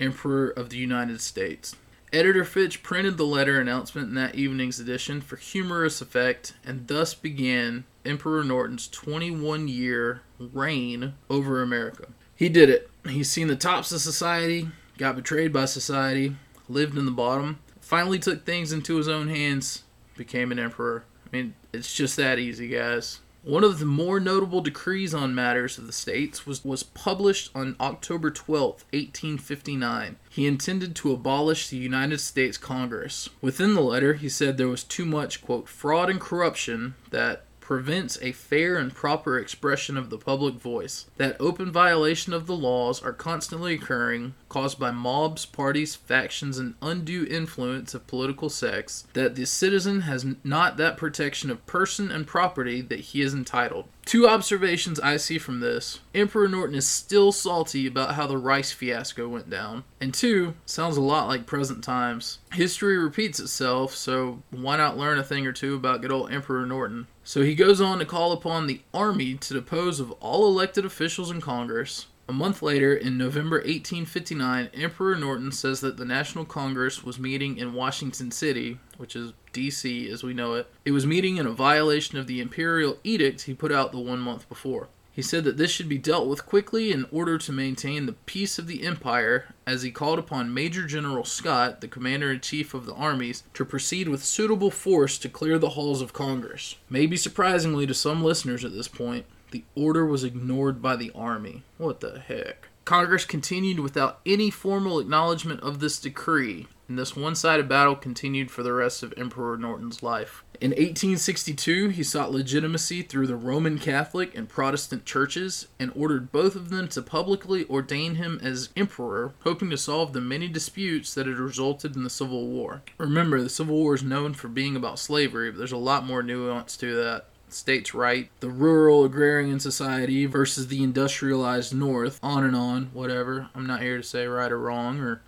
Emperor 0.00 0.48
of 0.48 0.68
the 0.68 0.76
United 0.76 1.20
States. 1.20 1.74
Editor 2.12 2.44
Fitch 2.44 2.82
printed 2.82 3.16
the 3.16 3.24
letter 3.24 3.60
announcement 3.60 4.08
in 4.08 4.14
that 4.14 4.36
evening's 4.36 4.78
edition 4.78 5.20
for 5.20 5.36
humorous 5.36 6.00
effect, 6.00 6.54
and 6.64 6.86
thus 6.86 7.14
began 7.14 7.84
Emperor 8.04 8.44
Norton's 8.44 8.86
21 8.86 9.66
year 9.66 10.22
reign 10.38 11.14
over 11.28 11.60
America. 11.60 12.06
He 12.36 12.48
did 12.48 12.68
it. 12.68 12.90
He's 13.08 13.30
seen 13.30 13.48
the 13.48 13.56
tops 13.56 13.90
of 13.90 14.00
society, 14.00 14.68
got 14.96 15.16
betrayed 15.16 15.52
by 15.52 15.64
society, 15.64 16.36
lived 16.68 16.96
in 16.96 17.04
the 17.04 17.10
bottom, 17.10 17.58
finally 17.84 18.18
took 18.18 18.44
things 18.44 18.72
into 18.72 18.96
his 18.96 19.08
own 19.08 19.28
hands, 19.28 19.84
became 20.16 20.50
an 20.50 20.58
emperor. 20.58 21.04
I 21.26 21.36
mean, 21.36 21.54
it's 21.72 21.94
just 21.94 22.16
that 22.16 22.38
easy, 22.38 22.68
guys. 22.68 23.20
One 23.42 23.62
of 23.62 23.78
the 23.78 23.84
more 23.84 24.20
notable 24.20 24.62
decrees 24.62 25.12
on 25.12 25.34
matters 25.34 25.76
of 25.76 25.86
the 25.86 25.92
states 25.92 26.46
was, 26.46 26.64
was 26.64 26.82
published 26.82 27.50
on 27.54 27.76
October 27.78 28.30
12, 28.30 28.84
1859. 28.90 30.16
He 30.30 30.46
intended 30.46 30.96
to 30.96 31.12
abolish 31.12 31.68
the 31.68 31.76
United 31.76 32.20
States 32.20 32.56
Congress. 32.56 33.28
Within 33.42 33.74
the 33.74 33.82
letter, 33.82 34.14
he 34.14 34.30
said 34.30 34.56
there 34.56 34.68
was 34.68 34.82
too 34.82 35.04
much, 35.04 35.42
quote, 35.42 35.68
fraud 35.68 36.08
and 36.08 36.18
corruption 36.18 36.94
that 37.10 37.44
prevents 37.64 38.18
a 38.20 38.30
fair 38.30 38.76
and 38.76 38.94
proper 38.94 39.38
expression 39.38 39.96
of 39.96 40.10
the 40.10 40.18
public 40.18 40.54
voice, 40.54 41.06
that 41.16 41.36
open 41.40 41.72
violation 41.72 42.34
of 42.34 42.46
the 42.46 42.54
laws 42.54 43.02
are 43.02 43.12
constantly 43.12 43.74
occurring, 43.74 44.34
caused 44.50 44.78
by 44.78 44.90
mobs, 44.90 45.46
parties, 45.46 45.94
factions, 45.94 46.58
and 46.58 46.74
undue 46.82 47.26
influence 47.28 47.94
of 47.94 48.06
political 48.06 48.50
sects, 48.50 49.06
that 49.14 49.34
the 49.34 49.46
citizen 49.46 50.02
has 50.02 50.26
not 50.44 50.76
that 50.76 50.98
protection 50.98 51.50
of 51.50 51.64
person 51.66 52.10
and 52.10 52.26
property 52.26 52.82
that 52.82 53.00
he 53.00 53.22
is 53.22 53.32
entitled. 53.32 53.86
Two 54.04 54.28
observations 54.28 55.00
I 55.00 55.16
see 55.16 55.38
from 55.38 55.60
this. 55.60 56.00
Emperor 56.14 56.46
Norton 56.46 56.76
is 56.76 56.86
still 56.86 57.32
salty 57.32 57.86
about 57.86 58.14
how 58.14 58.26
the 58.26 58.36
rice 58.36 58.70
fiasco 58.70 59.26
went 59.26 59.48
down. 59.48 59.84
And 59.98 60.12
two, 60.12 60.54
sounds 60.66 60.98
a 60.98 61.00
lot 61.00 61.26
like 61.26 61.46
present 61.46 61.82
times. 61.82 62.38
History 62.52 62.98
repeats 62.98 63.40
itself, 63.40 63.94
so 63.94 64.42
why 64.50 64.76
not 64.76 64.98
learn 64.98 65.18
a 65.18 65.24
thing 65.24 65.46
or 65.46 65.52
two 65.52 65.74
about 65.74 66.02
good 66.02 66.12
old 66.12 66.30
Emperor 66.30 66.66
Norton? 66.66 67.06
So 67.26 67.40
he 67.40 67.54
goes 67.54 67.80
on 67.80 68.00
to 68.00 68.04
call 68.04 68.32
upon 68.32 68.66
the 68.66 68.82
army 68.92 69.34
to 69.34 69.54
depose 69.54 69.98
of 69.98 70.12
all 70.20 70.46
elected 70.46 70.84
officials 70.84 71.30
in 71.30 71.40
Congress. 71.40 72.06
A 72.28 72.34
month 72.34 72.60
later, 72.60 72.94
in 72.94 73.16
November 73.16 73.56
1859, 73.56 74.68
Emperor 74.74 75.16
Norton 75.16 75.50
says 75.50 75.80
that 75.80 75.96
the 75.96 76.04
National 76.04 76.44
Congress 76.44 77.02
was 77.02 77.18
meeting 77.18 77.56
in 77.56 77.72
Washington 77.72 78.30
City, 78.30 78.78
which 78.98 79.16
is 79.16 79.32
DC 79.54 80.10
as 80.10 80.22
we 80.22 80.34
know 80.34 80.52
it. 80.52 80.70
It 80.84 80.90
was 80.90 81.06
meeting 81.06 81.38
in 81.38 81.46
a 81.46 81.52
violation 81.52 82.18
of 82.18 82.26
the 82.26 82.40
imperial 82.40 82.98
edict 83.04 83.42
he 83.42 83.54
put 83.54 83.72
out 83.72 83.92
the 83.92 83.98
one 84.00 84.20
month 84.20 84.46
before. 84.48 84.88
He 85.14 85.22
said 85.22 85.44
that 85.44 85.56
this 85.56 85.70
should 85.70 85.88
be 85.88 85.96
dealt 85.96 86.26
with 86.26 86.44
quickly 86.44 86.90
in 86.90 87.06
order 87.12 87.38
to 87.38 87.52
maintain 87.52 88.06
the 88.06 88.14
peace 88.14 88.58
of 88.58 88.66
the 88.66 88.84
empire, 88.84 89.54
as 89.64 89.82
he 89.82 89.92
called 89.92 90.18
upon 90.18 90.52
Major 90.52 90.86
General 90.86 91.24
Scott, 91.24 91.80
the 91.80 91.86
commander 91.86 92.32
in 92.32 92.40
chief 92.40 92.74
of 92.74 92.84
the 92.84 92.94
armies, 92.94 93.44
to 93.54 93.64
proceed 93.64 94.08
with 94.08 94.24
suitable 94.24 94.72
force 94.72 95.16
to 95.18 95.28
clear 95.28 95.56
the 95.56 95.70
halls 95.70 96.00
of 96.00 96.12
Congress. 96.12 96.74
Maybe 96.90 97.16
surprisingly 97.16 97.86
to 97.86 97.94
some 97.94 98.24
listeners 98.24 98.64
at 98.64 98.72
this 98.72 98.88
point, 98.88 99.24
the 99.52 99.62
order 99.76 100.04
was 100.04 100.24
ignored 100.24 100.82
by 100.82 100.96
the 100.96 101.12
army. 101.14 101.62
What 101.78 102.00
the 102.00 102.18
heck? 102.18 102.66
Congress 102.84 103.24
continued 103.24 103.78
without 103.78 104.18
any 104.26 104.50
formal 104.50 104.98
acknowledgement 104.98 105.60
of 105.60 105.78
this 105.78 106.00
decree, 106.00 106.66
and 106.88 106.98
this 106.98 107.16
one 107.16 107.34
sided 107.34 107.68
battle 107.68 107.96
continued 107.96 108.50
for 108.50 108.62
the 108.62 108.72
rest 108.72 109.02
of 109.02 109.14
Emperor 109.16 109.56
Norton's 109.56 110.02
life. 110.02 110.44
In 110.60 110.70
1862, 110.70 111.88
he 111.88 112.02
sought 112.02 112.30
legitimacy 112.30 113.02
through 113.02 113.26
the 113.26 113.36
Roman 113.36 113.78
Catholic 113.78 114.36
and 114.36 114.48
Protestant 114.48 115.04
churches 115.04 115.68
and 115.78 115.92
ordered 115.96 116.30
both 116.30 116.54
of 116.54 116.70
them 116.70 116.88
to 116.88 117.02
publicly 117.02 117.66
ordain 117.68 118.16
him 118.16 118.38
as 118.42 118.70
emperor, 118.76 119.32
hoping 119.40 119.70
to 119.70 119.76
solve 119.76 120.12
the 120.12 120.20
many 120.20 120.48
disputes 120.48 121.14
that 121.14 121.26
had 121.26 121.38
resulted 121.38 121.96
in 121.96 122.04
the 122.04 122.10
Civil 122.10 122.46
War. 122.46 122.82
Remember, 122.98 123.40
the 123.40 123.48
Civil 123.48 123.76
War 123.76 123.94
is 123.94 124.02
known 124.02 124.34
for 124.34 124.48
being 124.48 124.76
about 124.76 124.98
slavery, 124.98 125.50
but 125.50 125.58
there's 125.58 125.72
a 125.72 125.76
lot 125.76 126.06
more 126.06 126.22
nuance 126.22 126.76
to 126.78 126.94
that 126.94 127.26
states' 127.48 127.94
right, 127.94 128.30
the 128.40 128.50
rural 128.50 129.04
agrarian 129.04 129.60
society 129.60 130.26
versus 130.26 130.68
the 130.68 130.82
industrialized 130.82 131.74
North, 131.74 132.18
on 132.22 132.44
and 132.44 132.56
on, 132.56 132.86
whatever. 132.92 133.48
I'm 133.54 133.66
not 133.66 133.82
here 133.82 133.96
to 133.96 134.02
say 134.02 134.26
right 134.26 134.50
or 134.50 134.58
wrong 134.58 135.00
or 135.00 135.22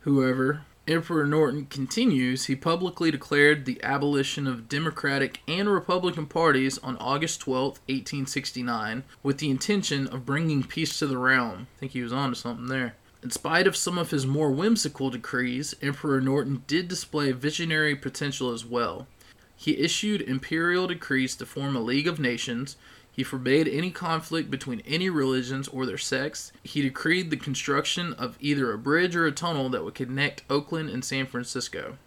whoever. 0.00 0.62
Emperor 0.88 1.26
Norton 1.26 1.66
continues, 1.66 2.46
he 2.46 2.56
publicly 2.56 3.12
declared 3.12 3.64
the 3.64 3.80
abolition 3.84 4.48
of 4.48 4.68
Democratic 4.68 5.40
and 5.46 5.70
Republican 5.70 6.26
parties 6.26 6.76
on 6.78 6.96
August 6.96 7.40
12, 7.40 7.78
1869, 7.86 9.04
with 9.22 9.38
the 9.38 9.48
intention 9.48 10.08
of 10.08 10.26
bringing 10.26 10.64
peace 10.64 10.98
to 10.98 11.06
the 11.06 11.18
realm. 11.18 11.68
I 11.76 11.78
think 11.78 11.92
he 11.92 12.02
was 12.02 12.12
onto 12.12 12.34
something 12.34 12.66
there. 12.66 12.96
In 13.22 13.30
spite 13.30 13.68
of 13.68 13.76
some 13.76 13.96
of 13.96 14.10
his 14.10 14.26
more 14.26 14.50
whimsical 14.50 15.08
decrees, 15.08 15.76
Emperor 15.80 16.20
Norton 16.20 16.64
did 16.66 16.88
display 16.88 17.30
visionary 17.30 17.94
potential 17.94 18.50
as 18.50 18.64
well. 18.64 19.06
He 19.54 19.78
issued 19.78 20.22
imperial 20.22 20.88
decrees 20.88 21.36
to 21.36 21.46
form 21.46 21.76
a 21.76 21.80
League 21.80 22.08
of 22.08 22.18
Nations. 22.18 22.76
He 23.12 23.22
forbade 23.22 23.68
any 23.68 23.90
conflict 23.90 24.50
between 24.50 24.80
any 24.86 25.10
religions 25.10 25.68
or 25.68 25.84
their 25.84 25.98
sects. 25.98 26.50
He 26.62 26.80
decreed 26.80 27.30
the 27.30 27.36
construction 27.36 28.14
of 28.14 28.38
either 28.40 28.72
a 28.72 28.78
bridge 28.78 29.14
or 29.14 29.26
a 29.26 29.32
tunnel 29.32 29.68
that 29.68 29.84
would 29.84 29.94
connect 29.94 30.44
Oakland 30.48 30.88
and 30.88 31.04
San 31.04 31.26
Francisco. 31.26 31.98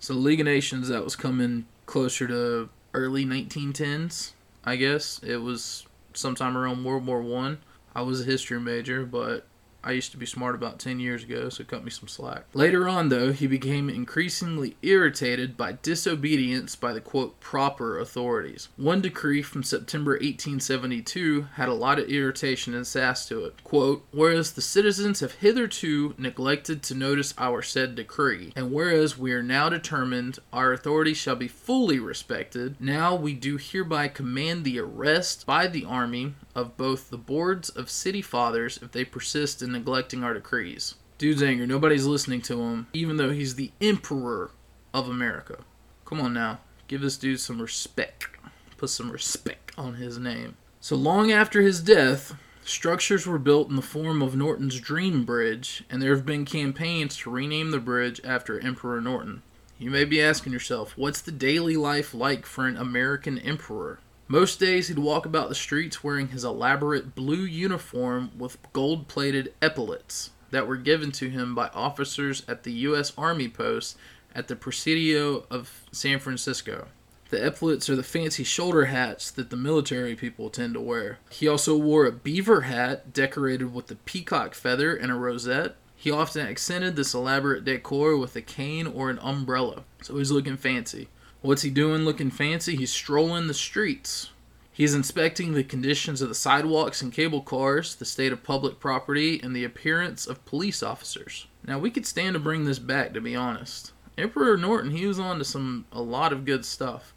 So 0.00 0.14
League 0.14 0.40
of 0.40 0.46
Nations 0.46 0.88
that 0.88 1.04
was 1.04 1.16
coming 1.16 1.66
closer 1.86 2.26
to 2.26 2.70
early 2.94 3.26
1910s, 3.26 4.32
I 4.64 4.76
guess. 4.76 5.20
It 5.22 5.36
was 5.38 5.86
sometime 6.14 6.56
around 6.56 6.84
World 6.84 7.06
War 7.06 7.20
One. 7.20 7.58
I. 7.94 8.00
I 8.00 8.02
was 8.02 8.22
a 8.22 8.24
history 8.24 8.58
major, 8.58 9.04
but 9.04 9.46
I 9.84 9.92
used 9.92 10.12
to 10.12 10.16
be 10.16 10.24
smart 10.24 10.54
about 10.54 10.78
10 10.78 10.98
years 10.98 11.24
ago, 11.24 11.50
so 11.50 11.62
cut 11.62 11.84
me 11.84 11.90
some 11.90 12.08
slack. 12.08 12.46
Later 12.54 12.88
on, 12.88 13.10
though, 13.10 13.32
he 13.32 13.46
became 13.46 13.90
increasingly 13.90 14.76
irritated 14.80 15.58
by 15.58 15.72
disobedience 15.82 16.74
by 16.74 16.94
the 16.94 17.02
quote 17.02 17.38
proper 17.38 17.98
authorities. 17.98 18.70
One 18.76 19.02
decree 19.02 19.42
from 19.42 19.62
September 19.62 20.12
1872 20.12 21.48
had 21.56 21.68
a 21.68 21.74
lot 21.74 21.98
of 21.98 22.08
irritation 22.08 22.74
and 22.74 22.86
sass 22.86 23.28
to 23.28 23.44
it. 23.44 23.62
Quote, 23.62 24.06
Whereas 24.10 24.52
the 24.52 24.62
citizens 24.62 25.20
have 25.20 25.32
hitherto 25.32 26.14
neglected 26.16 26.82
to 26.84 26.94
notice 26.94 27.34
our 27.36 27.60
said 27.60 27.94
decree, 27.94 28.54
and 28.56 28.72
whereas 28.72 29.18
we 29.18 29.32
are 29.32 29.42
now 29.42 29.68
determined 29.68 30.38
our 30.50 30.72
authority 30.72 31.12
shall 31.12 31.36
be 31.36 31.48
fully 31.48 31.98
respected, 31.98 32.80
now 32.80 33.14
we 33.14 33.34
do 33.34 33.58
hereby 33.58 34.08
command 34.08 34.64
the 34.64 34.78
arrest 34.78 35.44
by 35.44 35.66
the 35.66 35.84
army 35.84 36.34
of 36.54 36.76
both 36.76 37.10
the 37.10 37.18
boards 37.18 37.68
of 37.68 37.90
city 37.90 38.22
fathers 38.22 38.78
if 38.82 38.92
they 38.92 39.04
persist 39.04 39.62
in 39.62 39.72
neglecting 39.72 40.22
our 40.22 40.34
decrees. 40.34 40.94
Dude's 41.18 41.42
angry. 41.42 41.66
Nobody's 41.66 42.06
listening 42.06 42.42
to 42.42 42.60
him, 42.60 42.86
even 42.92 43.16
though 43.16 43.30
he's 43.30 43.54
the 43.54 43.72
emperor 43.80 44.50
of 44.92 45.08
America. 45.08 45.58
Come 46.04 46.20
on 46.20 46.34
now. 46.34 46.60
Give 46.88 47.00
this 47.00 47.16
dude 47.16 47.40
some 47.40 47.60
respect. 47.60 48.28
Put 48.76 48.90
some 48.90 49.10
respect 49.10 49.72
on 49.78 49.94
his 49.94 50.18
name. 50.18 50.56
So 50.80 50.96
long 50.96 51.32
after 51.32 51.62
his 51.62 51.80
death, 51.80 52.34
structures 52.64 53.26
were 53.26 53.38
built 53.38 53.70
in 53.70 53.76
the 53.76 53.82
form 53.82 54.22
of 54.22 54.36
Norton's 54.36 54.80
Dream 54.80 55.24
Bridge, 55.24 55.84
and 55.88 56.02
there 56.02 56.14
have 56.14 56.26
been 56.26 56.44
campaigns 56.44 57.16
to 57.18 57.30
rename 57.30 57.70
the 57.70 57.78
bridge 57.78 58.20
after 58.24 58.60
Emperor 58.60 59.00
Norton. 59.00 59.42
You 59.78 59.90
may 59.90 60.04
be 60.04 60.22
asking 60.22 60.52
yourself, 60.52 60.96
what's 60.96 61.20
the 61.20 61.32
daily 61.32 61.76
life 61.76 62.14
like 62.14 62.46
for 62.46 62.66
an 62.66 62.76
American 62.76 63.38
emperor? 63.38 63.98
Most 64.26 64.58
days 64.58 64.88
he'd 64.88 64.98
walk 64.98 65.26
about 65.26 65.50
the 65.50 65.54
streets 65.54 66.02
wearing 66.02 66.28
his 66.28 66.44
elaborate 66.44 67.14
blue 67.14 67.44
uniform 67.44 68.30
with 68.38 68.56
gold 68.72 69.06
plated 69.06 69.52
epaulets 69.60 70.30
that 70.50 70.66
were 70.66 70.78
given 70.78 71.12
to 71.12 71.28
him 71.28 71.54
by 71.54 71.68
officers 71.68 72.42
at 72.48 72.62
the 72.62 72.72
U.S. 72.72 73.12
Army 73.18 73.48
post 73.48 73.98
at 74.34 74.48
the 74.48 74.56
Presidio 74.56 75.44
of 75.50 75.82
San 75.92 76.18
Francisco. 76.18 76.88
The 77.28 77.44
epaulets 77.44 77.90
are 77.90 77.96
the 77.96 78.02
fancy 78.02 78.44
shoulder 78.44 78.86
hats 78.86 79.30
that 79.30 79.50
the 79.50 79.56
military 79.56 80.14
people 80.14 80.48
tend 80.48 80.74
to 80.74 80.80
wear. 80.80 81.18
He 81.28 81.46
also 81.46 81.76
wore 81.76 82.06
a 82.06 82.12
beaver 82.12 82.62
hat 82.62 83.12
decorated 83.12 83.74
with 83.74 83.90
a 83.90 83.96
peacock 83.96 84.54
feather 84.54 84.94
and 84.94 85.12
a 85.12 85.16
rosette. 85.16 85.76
He 85.96 86.10
often 86.10 86.46
accented 86.46 86.96
this 86.96 87.12
elaborate 87.12 87.64
decor 87.64 88.16
with 88.16 88.36
a 88.36 88.42
cane 88.42 88.86
or 88.86 89.10
an 89.10 89.18
umbrella, 89.20 89.84
so 90.02 90.16
he's 90.16 90.30
looking 90.30 90.56
fancy. 90.56 91.08
What's 91.44 91.60
he 91.60 91.68
doing 91.68 92.06
looking 92.06 92.30
fancy? 92.30 92.74
He's 92.74 92.90
strolling 92.90 93.48
the 93.48 93.52
streets. 93.52 94.30
He's 94.72 94.94
inspecting 94.94 95.52
the 95.52 95.62
conditions 95.62 96.22
of 96.22 96.30
the 96.30 96.34
sidewalks 96.34 97.02
and 97.02 97.12
cable 97.12 97.42
cars, 97.42 97.96
the 97.96 98.06
state 98.06 98.32
of 98.32 98.42
public 98.42 98.80
property, 98.80 99.40
and 99.42 99.54
the 99.54 99.62
appearance 99.62 100.26
of 100.26 100.42
police 100.46 100.82
officers. 100.82 101.46
Now 101.66 101.78
we 101.78 101.90
could 101.90 102.06
stand 102.06 102.32
to 102.32 102.40
bring 102.40 102.64
this 102.64 102.78
back, 102.78 103.12
to 103.12 103.20
be 103.20 103.36
honest. 103.36 103.92
Emperor 104.16 104.56
Norton, 104.56 104.92
he 104.92 105.04
was 105.04 105.18
on 105.18 105.36
to 105.36 105.44
some 105.44 105.84
a 105.92 106.00
lot 106.00 106.32
of 106.32 106.46
good 106.46 106.64
stuff. 106.64 107.12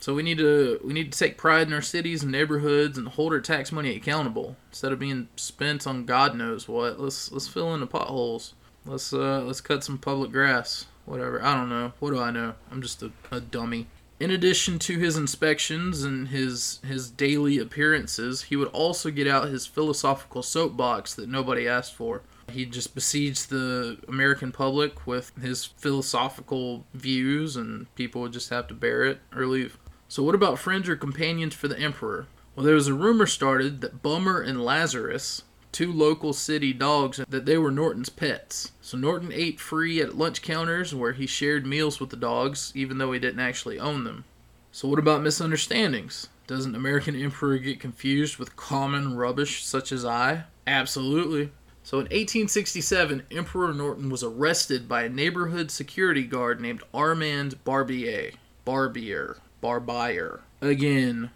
So 0.00 0.14
we 0.14 0.22
need 0.22 0.38
to 0.38 0.80
we 0.82 0.94
need 0.94 1.12
to 1.12 1.18
take 1.18 1.36
pride 1.36 1.66
in 1.66 1.74
our 1.74 1.82
cities 1.82 2.22
and 2.22 2.32
neighborhoods 2.32 2.96
and 2.96 3.06
hold 3.06 3.34
our 3.34 3.40
tax 3.40 3.70
money 3.70 3.94
accountable 3.94 4.56
instead 4.70 4.92
of 4.92 4.98
being 4.98 5.28
spent 5.36 5.86
on 5.86 6.06
God 6.06 6.34
knows 6.34 6.68
what. 6.68 6.98
Let's 6.98 7.30
let's 7.30 7.48
fill 7.48 7.74
in 7.74 7.80
the 7.80 7.86
potholes. 7.86 8.54
Let's 8.86 9.12
uh 9.12 9.42
let's 9.42 9.60
cut 9.60 9.84
some 9.84 9.98
public 9.98 10.32
grass 10.32 10.86
whatever. 11.08 11.42
I 11.42 11.54
don't 11.54 11.68
know. 11.68 11.92
What 11.98 12.10
do 12.10 12.20
I 12.20 12.30
know? 12.30 12.54
I'm 12.70 12.82
just 12.82 13.02
a, 13.02 13.10
a 13.30 13.40
dummy. 13.40 13.86
In 14.20 14.30
addition 14.32 14.80
to 14.80 14.98
his 14.98 15.16
inspections 15.16 16.02
and 16.02 16.28
his 16.28 16.80
his 16.84 17.08
daily 17.10 17.58
appearances, 17.58 18.42
he 18.42 18.56
would 18.56 18.68
also 18.68 19.10
get 19.10 19.28
out 19.28 19.48
his 19.48 19.66
philosophical 19.66 20.42
soapbox 20.42 21.14
that 21.14 21.28
nobody 21.28 21.68
asked 21.68 21.94
for. 21.94 22.22
He 22.50 22.64
just 22.64 22.94
besieged 22.94 23.50
the 23.50 23.98
American 24.08 24.52
public 24.52 25.06
with 25.06 25.32
his 25.40 25.64
philosophical 25.64 26.84
views, 26.94 27.56
and 27.56 27.94
people 27.94 28.22
would 28.22 28.32
just 28.32 28.50
have 28.50 28.66
to 28.68 28.74
bear 28.74 29.04
it 29.04 29.20
or 29.34 29.46
leave. 29.46 29.78
So, 30.08 30.22
what 30.22 30.34
about 30.34 30.58
friends 30.58 30.88
or 30.88 30.96
companions 30.96 31.54
for 31.54 31.68
the 31.68 31.78
emperor? 31.78 32.26
Well, 32.56 32.66
there 32.66 32.74
was 32.74 32.88
a 32.88 32.94
rumor 32.94 33.26
started 33.26 33.82
that 33.82 34.02
Bummer 34.02 34.40
and 34.40 34.64
Lazarus, 34.64 35.42
two 35.78 35.92
local 35.92 36.32
city 36.32 36.72
dogs 36.72 37.20
that 37.28 37.46
they 37.46 37.56
were 37.56 37.70
Norton's 37.70 38.08
pets. 38.08 38.72
So 38.80 38.98
Norton 38.98 39.30
ate 39.32 39.60
free 39.60 40.00
at 40.00 40.18
lunch 40.18 40.42
counters 40.42 40.92
where 40.92 41.12
he 41.12 41.24
shared 41.24 41.64
meals 41.64 42.00
with 42.00 42.10
the 42.10 42.16
dogs, 42.16 42.72
even 42.74 42.98
though 42.98 43.12
he 43.12 43.20
didn't 43.20 43.38
actually 43.38 43.78
own 43.78 44.02
them. 44.02 44.24
So, 44.72 44.88
what 44.88 44.98
about 44.98 45.22
misunderstandings? 45.22 46.30
Doesn't 46.48 46.74
American 46.74 47.14
Emperor 47.22 47.58
get 47.58 47.78
confused 47.78 48.38
with 48.38 48.56
common 48.56 49.16
rubbish 49.16 49.64
such 49.64 49.92
as 49.92 50.04
I? 50.04 50.46
Absolutely. 50.66 51.52
So 51.84 51.98
in 51.98 52.06
1867, 52.06 53.26
Emperor 53.30 53.72
Norton 53.72 54.10
was 54.10 54.24
arrested 54.24 54.88
by 54.88 55.04
a 55.04 55.08
neighborhood 55.08 55.70
security 55.70 56.24
guard 56.24 56.60
named 56.60 56.82
Armand 56.92 57.62
Barbier. 57.62 58.32
Barbier. 58.64 59.36
Barbier. 59.60 60.40
Again, 60.60 61.30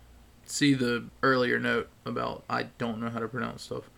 see 0.45 0.75
the 0.75 1.05
earlier 1.23 1.61
note 1.61 1.89
about 2.05 2.43
I 2.51 2.65
don't 2.79 3.01
know 3.01 3.09
how 3.09 3.21
to 3.21 3.29
pronounce 3.29 3.63
stuff. 3.63 3.89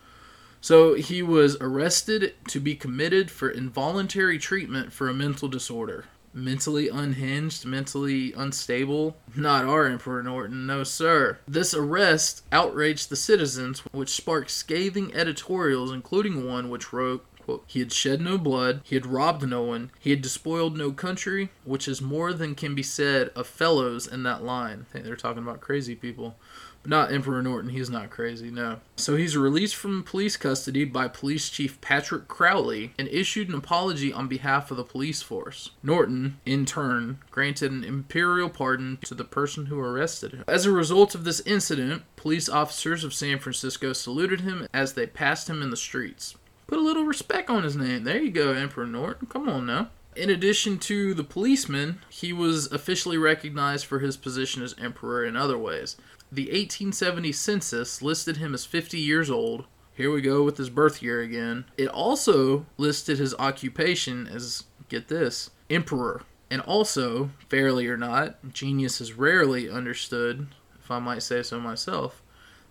So 0.65 0.95
he 0.95 1.21
was 1.21 1.57
arrested 1.61 2.33
to 2.47 2.59
be 2.59 2.73
committed 2.73 3.29
for 3.29 3.51
involuntary 3.51 4.39
treatment 4.39 4.91
for 4.91 5.07
a 5.07 5.13
mental 5.13 5.47
disorder. 5.47 6.05
Mentally 6.33 6.89
unhinged, 6.89 7.67
mentally 7.67 8.33
unstable. 8.33 9.15
Not 9.35 9.65
our 9.65 9.85
Emperor 9.85 10.23
Norton, 10.23 10.65
no 10.65 10.83
sir. 10.83 11.37
This 11.47 11.75
arrest 11.75 12.41
outraged 12.51 13.09
the 13.09 13.15
citizens, 13.15 13.83
which 13.91 14.09
sparked 14.09 14.49
scathing 14.49 15.13
editorials, 15.13 15.91
including 15.91 16.49
one 16.49 16.71
which 16.71 16.91
wrote, 16.91 17.23
Quote, 17.43 17.63
he 17.67 17.77
had 17.77 17.93
shed 17.93 18.19
no 18.19 18.39
blood, 18.39 18.81
he 18.83 18.95
had 18.95 19.05
robbed 19.05 19.47
no 19.47 19.61
one, 19.61 19.91
he 19.99 20.09
had 20.09 20.23
despoiled 20.23 20.75
no 20.75 20.91
country, 20.91 21.49
which 21.63 21.87
is 21.87 22.01
more 22.01 22.33
than 22.33 22.55
can 22.55 22.73
be 22.73 22.81
said 22.81 23.29
of 23.35 23.45
fellows 23.45 24.07
in 24.07 24.23
that 24.23 24.43
line. 24.43 24.87
I 24.89 24.91
think 24.91 25.05
they're 25.05 25.15
talking 25.15 25.43
about 25.43 25.61
crazy 25.61 25.93
people. 25.93 26.37
Not 26.85 27.11
Emperor 27.11 27.41
Norton, 27.41 27.71
he's 27.71 27.89
not 27.89 28.09
crazy, 28.09 28.51
no. 28.51 28.79
So 28.95 29.15
he's 29.15 29.35
released 29.35 29.75
from 29.75 30.03
police 30.03 30.37
custody 30.37 30.85
by 30.85 31.07
Police 31.07 31.49
Chief 31.49 31.79
Patrick 31.81 32.27
Crowley 32.27 32.93
and 32.97 33.07
issued 33.07 33.49
an 33.49 33.55
apology 33.55 34.13
on 34.13 34.27
behalf 34.27 34.71
of 34.71 34.77
the 34.77 34.83
police 34.83 35.21
force. 35.21 35.71
Norton, 35.81 36.39
in 36.45 36.65
turn, 36.65 37.19
granted 37.31 37.71
an 37.71 37.83
imperial 37.83 38.49
pardon 38.49 38.99
to 39.05 39.15
the 39.15 39.23
person 39.23 39.67
who 39.67 39.79
arrested 39.79 40.33
him. 40.33 40.43
As 40.47 40.65
a 40.65 40.71
result 40.71 41.15
of 41.15 41.23
this 41.23 41.41
incident, 41.41 42.03
police 42.15 42.47
officers 42.47 43.03
of 43.03 43.13
San 43.13 43.39
Francisco 43.39 43.93
saluted 43.93 44.41
him 44.41 44.67
as 44.73 44.93
they 44.93 45.07
passed 45.07 45.49
him 45.49 45.61
in 45.61 45.69
the 45.69 45.77
streets. 45.77 46.35
Put 46.67 46.79
a 46.79 46.81
little 46.81 47.05
respect 47.05 47.49
on 47.49 47.63
his 47.63 47.75
name. 47.75 48.03
There 48.03 48.21
you 48.21 48.31
go, 48.31 48.53
Emperor 48.53 48.87
Norton. 48.87 49.27
Come 49.27 49.47
on 49.47 49.65
now. 49.65 49.89
In 50.15 50.29
addition 50.29 50.79
to 50.79 51.13
the 51.13 51.25
policeman, 51.25 51.99
he 52.09 52.31
was 52.31 52.71
officially 52.71 53.17
recognized 53.17 53.85
for 53.85 53.99
his 53.99 54.15
position 54.15 54.63
as 54.63 54.73
emperor 54.79 55.25
in 55.25 55.35
other 55.35 55.57
ways. 55.57 55.97
The 56.31 56.45
1870 56.45 57.31
census 57.31 58.01
listed 58.01 58.37
him 58.37 58.53
as 58.53 58.65
50 58.65 58.99
years 58.99 59.29
old. 59.29 59.65
Here 59.93 60.11
we 60.11 60.21
go 60.21 60.43
with 60.43 60.57
his 60.57 60.69
birth 60.69 61.01
year 61.01 61.21
again. 61.21 61.65
It 61.77 61.87
also 61.87 62.65
listed 62.77 63.17
his 63.17 63.35
occupation 63.35 64.27
as, 64.27 64.65
get 64.89 65.07
this, 65.07 65.51
emperor. 65.69 66.23
And 66.49 66.61
also, 66.61 67.29
fairly 67.49 67.87
or 67.87 67.97
not, 67.97 68.53
genius 68.53 68.99
is 68.99 69.13
rarely 69.13 69.69
understood, 69.69 70.47
if 70.79 70.91
I 70.91 70.99
might 70.99 71.23
say 71.23 71.41
so 71.43 71.59
myself. 71.59 72.21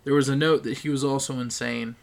There 0.03 0.13
was 0.13 0.29
a 0.29 0.35
note 0.35 0.63
that 0.63 0.79
he 0.79 0.89
was 0.89 1.03
also 1.03 1.39
insane. 1.39 1.95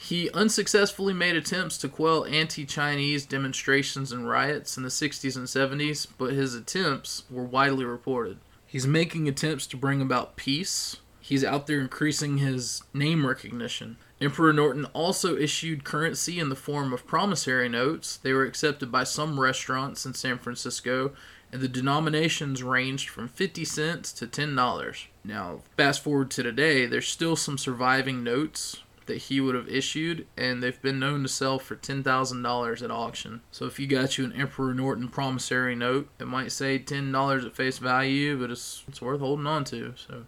He 0.00 0.30
unsuccessfully 0.30 1.12
made 1.12 1.36
attempts 1.36 1.76
to 1.78 1.88
quell 1.88 2.24
anti 2.24 2.64
Chinese 2.64 3.26
demonstrations 3.26 4.12
and 4.12 4.26
riots 4.26 4.78
in 4.78 4.82
the 4.82 4.88
60s 4.88 5.36
and 5.36 5.46
70s, 5.46 6.06
but 6.16 6.32
his 6.32 6.54
attempts 6.54 7.24
were 7.30 7.44
widely 7.44 7.84
reported. 7.84 8.38
He's 8.70 8.86
making 8.86 9.26
attempts 9.26 9.66
to 9.66 9.76
bring 9.76 10.00
about 10.00 10.36
peace. 10.36 10.98
He's 11.18 11.44
out 11.44 11.66
there 11.66 11.80
increasing 11.80 12.38
his 12.38 12.84
name 12.94 13.26
recognition. 13.26 13.96
Emperor 14.20 14.52
Norton 14.52 14.84
also 14.92 15.36
issued 15.36 15.82
currency 15.82 16.38
in 16.38 16.50
the 16.50 16.54
form 16.54 16.92
of 16.92 17.04
promissory 17.04 17.68
notes. 17.68 18.18
They 18.18 18.32
were 18.32 18.44
accepted 18.44 18.92
by 18.92 19.02
some 19.02 19.40
restaurants 19.40 20.06
in 20.06 20.14
San 20.14 20.38
Francisco, 20.38 21.10
and 21.50 21.60
the 21.60 21.66
denominations 21.66 22.62
ranged 22.62 23.08
from 23.08 23.26
50 23.26 23.64
cents 23.64 24.12
to 24.12 24.28
$10. 24.28 25.06
Now, 25.24 25.62
fast 25.76 26.04
forward 26.04 26.30
to 26.30 26.44
today, 26.44 26.86
there's 26.86 27.08
still 27.08 27.34
some 27.34 27.58
surviving 27.58 28.22
notes 28.22 28.76
that 29.10 29.22
he 29.22 29.40
would 29.40 29.56
have 29.56 29.68
issued, 29.68 30.24
and 30.36 30.62
they've 30.62 30.80
been 30.80 31.00
known 31.00 31.24
to 31.24 31.28
sell 31.28 31.58
for 31.58 31.74
$10,000 31.74 32.82
at 32.82 32.90
auction. 32.92 33.40
So 33.50 33.66
if 33.66 33.80
you 33.80 33.88
got 33.88 34.16
you 34.16 34.24
an 34.24 34.32
Emperor 34.32 34.72
Norton 34.72 35.08
promissory 35.08 35.74
note, 35.74 36.08
it 36.20 36.28
might 36.28 36.52
say 36.52 36.78
$10 36.78 37.44
at 37.44 37.56
face 37.56 37.78
value, 37.78 38.38
but 38.38 38.52
it's, 38.52 38.84
it's 38.86 39.02
worth 39.02 39.18
holding 39.18 39.48
on 39.48 39.64
to. 39.64 39.94
So 39.96 40.26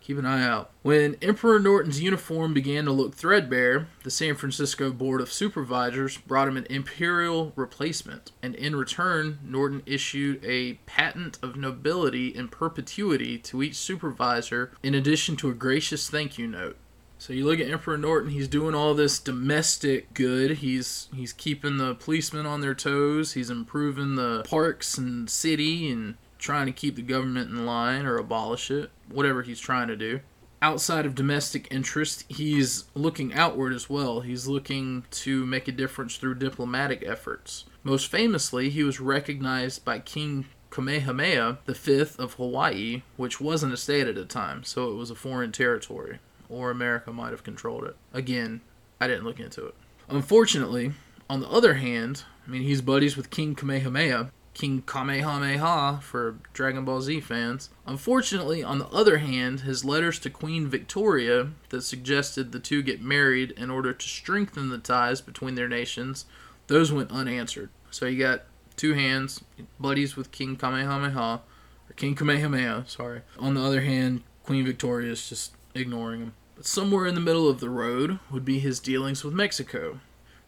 keep 0.00 0.16
an 0.16 0.26
eye 0.26 0.44
out. 0.44 0.70
When 0.82 1.16
Emperor 1.20 1.58
Norton's 1.58 2.00
uniform 2.00 2.54
began 2.54 2.84
to 2.84 2.92
look 2.92 3.16
threadbare, 3.16 3.88
the 4.04 4.12
San 4.12 4.36
Francisco 4.36 4.92
Board 4.92 5.20
of 5.20 5.32
Supervisors 5.32 6.18
brought 6.18 6.46
him 6.46 6.56
an 6.56 6.68
imperial 6.70 7.52
replacement, 7.56 8.30
and 8.44 8.54
in 8.54 8.76
return, 8.76 9.40
Norton 9.42 9.82
issued 9.86 10.44
a 10.44 10.74
patent 10.86 11.40
of 11.42 11.56
nobility 11.56 12.28
in 12.28 12.46
perpetuity 12.46 13.38
to 13.38 13.60
each 13.60 13.74
supervisor, 13.74 14.70
in 14.84 14.94
addition 14.94 15.34
to 15.36 15.50
a 15.50 15.54
gracious 15.54 16.08
thank 16.08 16.38
you 16.38 16.46
note. 16.46 16.76
So 17.18 17.32
you 17.32 17.46
look 17.46 17.60
at 17.60 17.70
Emperor 17.70 17.96
Norton, 17.96 18.30
he's 18.30 18.48
doing 18.48 18.74
all 18.74 18.94
this 18.94 19.18
domestic 19.18 20.12
good. 20.14 20.58
He's 20.58 21.08
he's 21.14 21.32
keeping 21.32 21.78
the 21.78 21.94
policemen 21.94 22.44
on 22.44 22.60
their 22.60 22.74
toes. 22.74 23.32
He's 23.32 23.50
improving 23.50 24.16
the 24.16 24.42
parks 24.42 24.98
and 24.98 25.30
city 25.30 25.90
and 25.90 26.16
trying 26.38 26.66
to 26.66 26.72
keep 26.72 26.96
the 26.96 27.02
government 27.02 27.50
in 27.50 27.64
line 27.64 28.04
or 28.04 28.18
abolish 28.18 28.70
it, 28.70 28.90
whatever 29.08 29.42
he's 29.42 29.60
trying 29.60 29.88
to 29.88 29.96
do. 29.96 30.20
Outside 30.60 31.06
of 31.06 31.14
domestic 31.14 31.68
interest, 31.70 32.24
he's 32.28 32.84
looking 32.94 33.32
outward 33.32 33.72
as 33.72 33.88
well. 33.88 34.20
He's 34.20 34.46
looking 34.46 35.04
to 35.10 35.44
make 35.46 35.68
a 35.68 35.72
difference 35.72 36.16
through 36.16 36.36
diplomatic 36.36 37.02
efforts. 37.06 37.64
Most 37.82 38.10
famously, 38.10 38.70
he 38.70 38.82
was 38.82 39.00
recognized 39.00 39.84
by 39.84 39.98
King 39.98 40.46
Kamehameha 40.70 41.58
V 41.66 42.00
of 42.18 42.34
Hawaii, 42.34 43.02
which 43.16 43.40
wasn't 43.40 43.74
a 43.74 43.76
state 43.76 44.08
at 44.08 44.14
the 44.14 44.24
time, 44.24 44.64
so 44.64 44.90
it 44.90 44.94
was 44.94 45.10
a 45.10 45.14
foreign 45.14 45.52
territory 45.52 46.18
or 46.54 46.70
America 46.70 47.12
might 47.12 47.30
have 47.30 47.44
controlled 47.44 47.84
it. 47.84 47.96
Again, 48.12 48.60
I 49.00 49.06
didn't 49.06 49.24
look 49.24 49.40
into 49.40 49.66
it. 49.66 49.74
Unfortunately, 50.08 50.92
on 51.28 51.40
the 51.40 51.48
other 51.48 51.74
hand, 51.74 52.24
I 52.46 52.50
mean, 52.50 52.62
he's 52.62 52.82
buddies 52.82 53.16
with 53.16 53.30
King 53.30 53.54
Kamehameha, 53.54 54.30
King 54.52 54.82
Kamehameha 54.82 56.00
for 56.00 56.38
Dragon 56.52 56.84
Ball 56.84 57.00
Z 57.00 57.20
fans. 57.20 57.70
Unfortunately, 57.86 58.62
on 58.62 58.78
the 58.78 58.88
other 58.88 59.18
hand, 59.18 59.60
his 59.60 59.84
letters 59.84 60.18
to 60.20 60.30
Queen 60.30 60.68
Victoria 60.68 61.50
that 61.70 61.82
suggested 61.82 62.52
the 62.52 62.60
two 62.60 62.82
get 62.82 63.02
married 63.02 63.50
in 63.52 63.70
order 63.70 63.92
to 63.92 64.08
strengthen 64.08 64.68
the 64.68 64.78
ties 64.78 65.20
between 65.20 65.56
their 65.56 65.68
nations, 65.68 66.26
those 66.68 66.92
went 66.92 67.10
unanswered. 67.10 67.70
So 67.90 68.06
you 68.06 68.18
got 68.18 68.44
two 68.76 68.94
hands, 68.94 69.42
buddies 69.80 70.16
with 70.16 70.30
King 70.30 70.56
Kamehameha, 70.56 71.40
or 71.88 71.94
King 71.96 72.14
Kamehameha, 72.14 72.84
sorry. 72.86 73.22
On 73.38 73.54
the 73.54 73.62
other 73.62 73.80
hand, 73.80 74.22
Queen 74.44 74.64
Victoria 74.64 75.10
is 75.10 75.28
just 75.28 75.54
ignoring 75.74 76.20
him. 76.20 76.34
But 76.56 76.66
somewhere 76.66 77.06
in 77.06 77.14
the 77.14 77.20
middle 77.20 77.48
of 77.48 77.60
the 77.60 77.70
road 77.70 78.20
would 78.30 78.44
be 78.44 78.58
his 78.58 78.78
dealings 78.80 79.24
with 79.24 79.34
Mexico. 79.34 80.00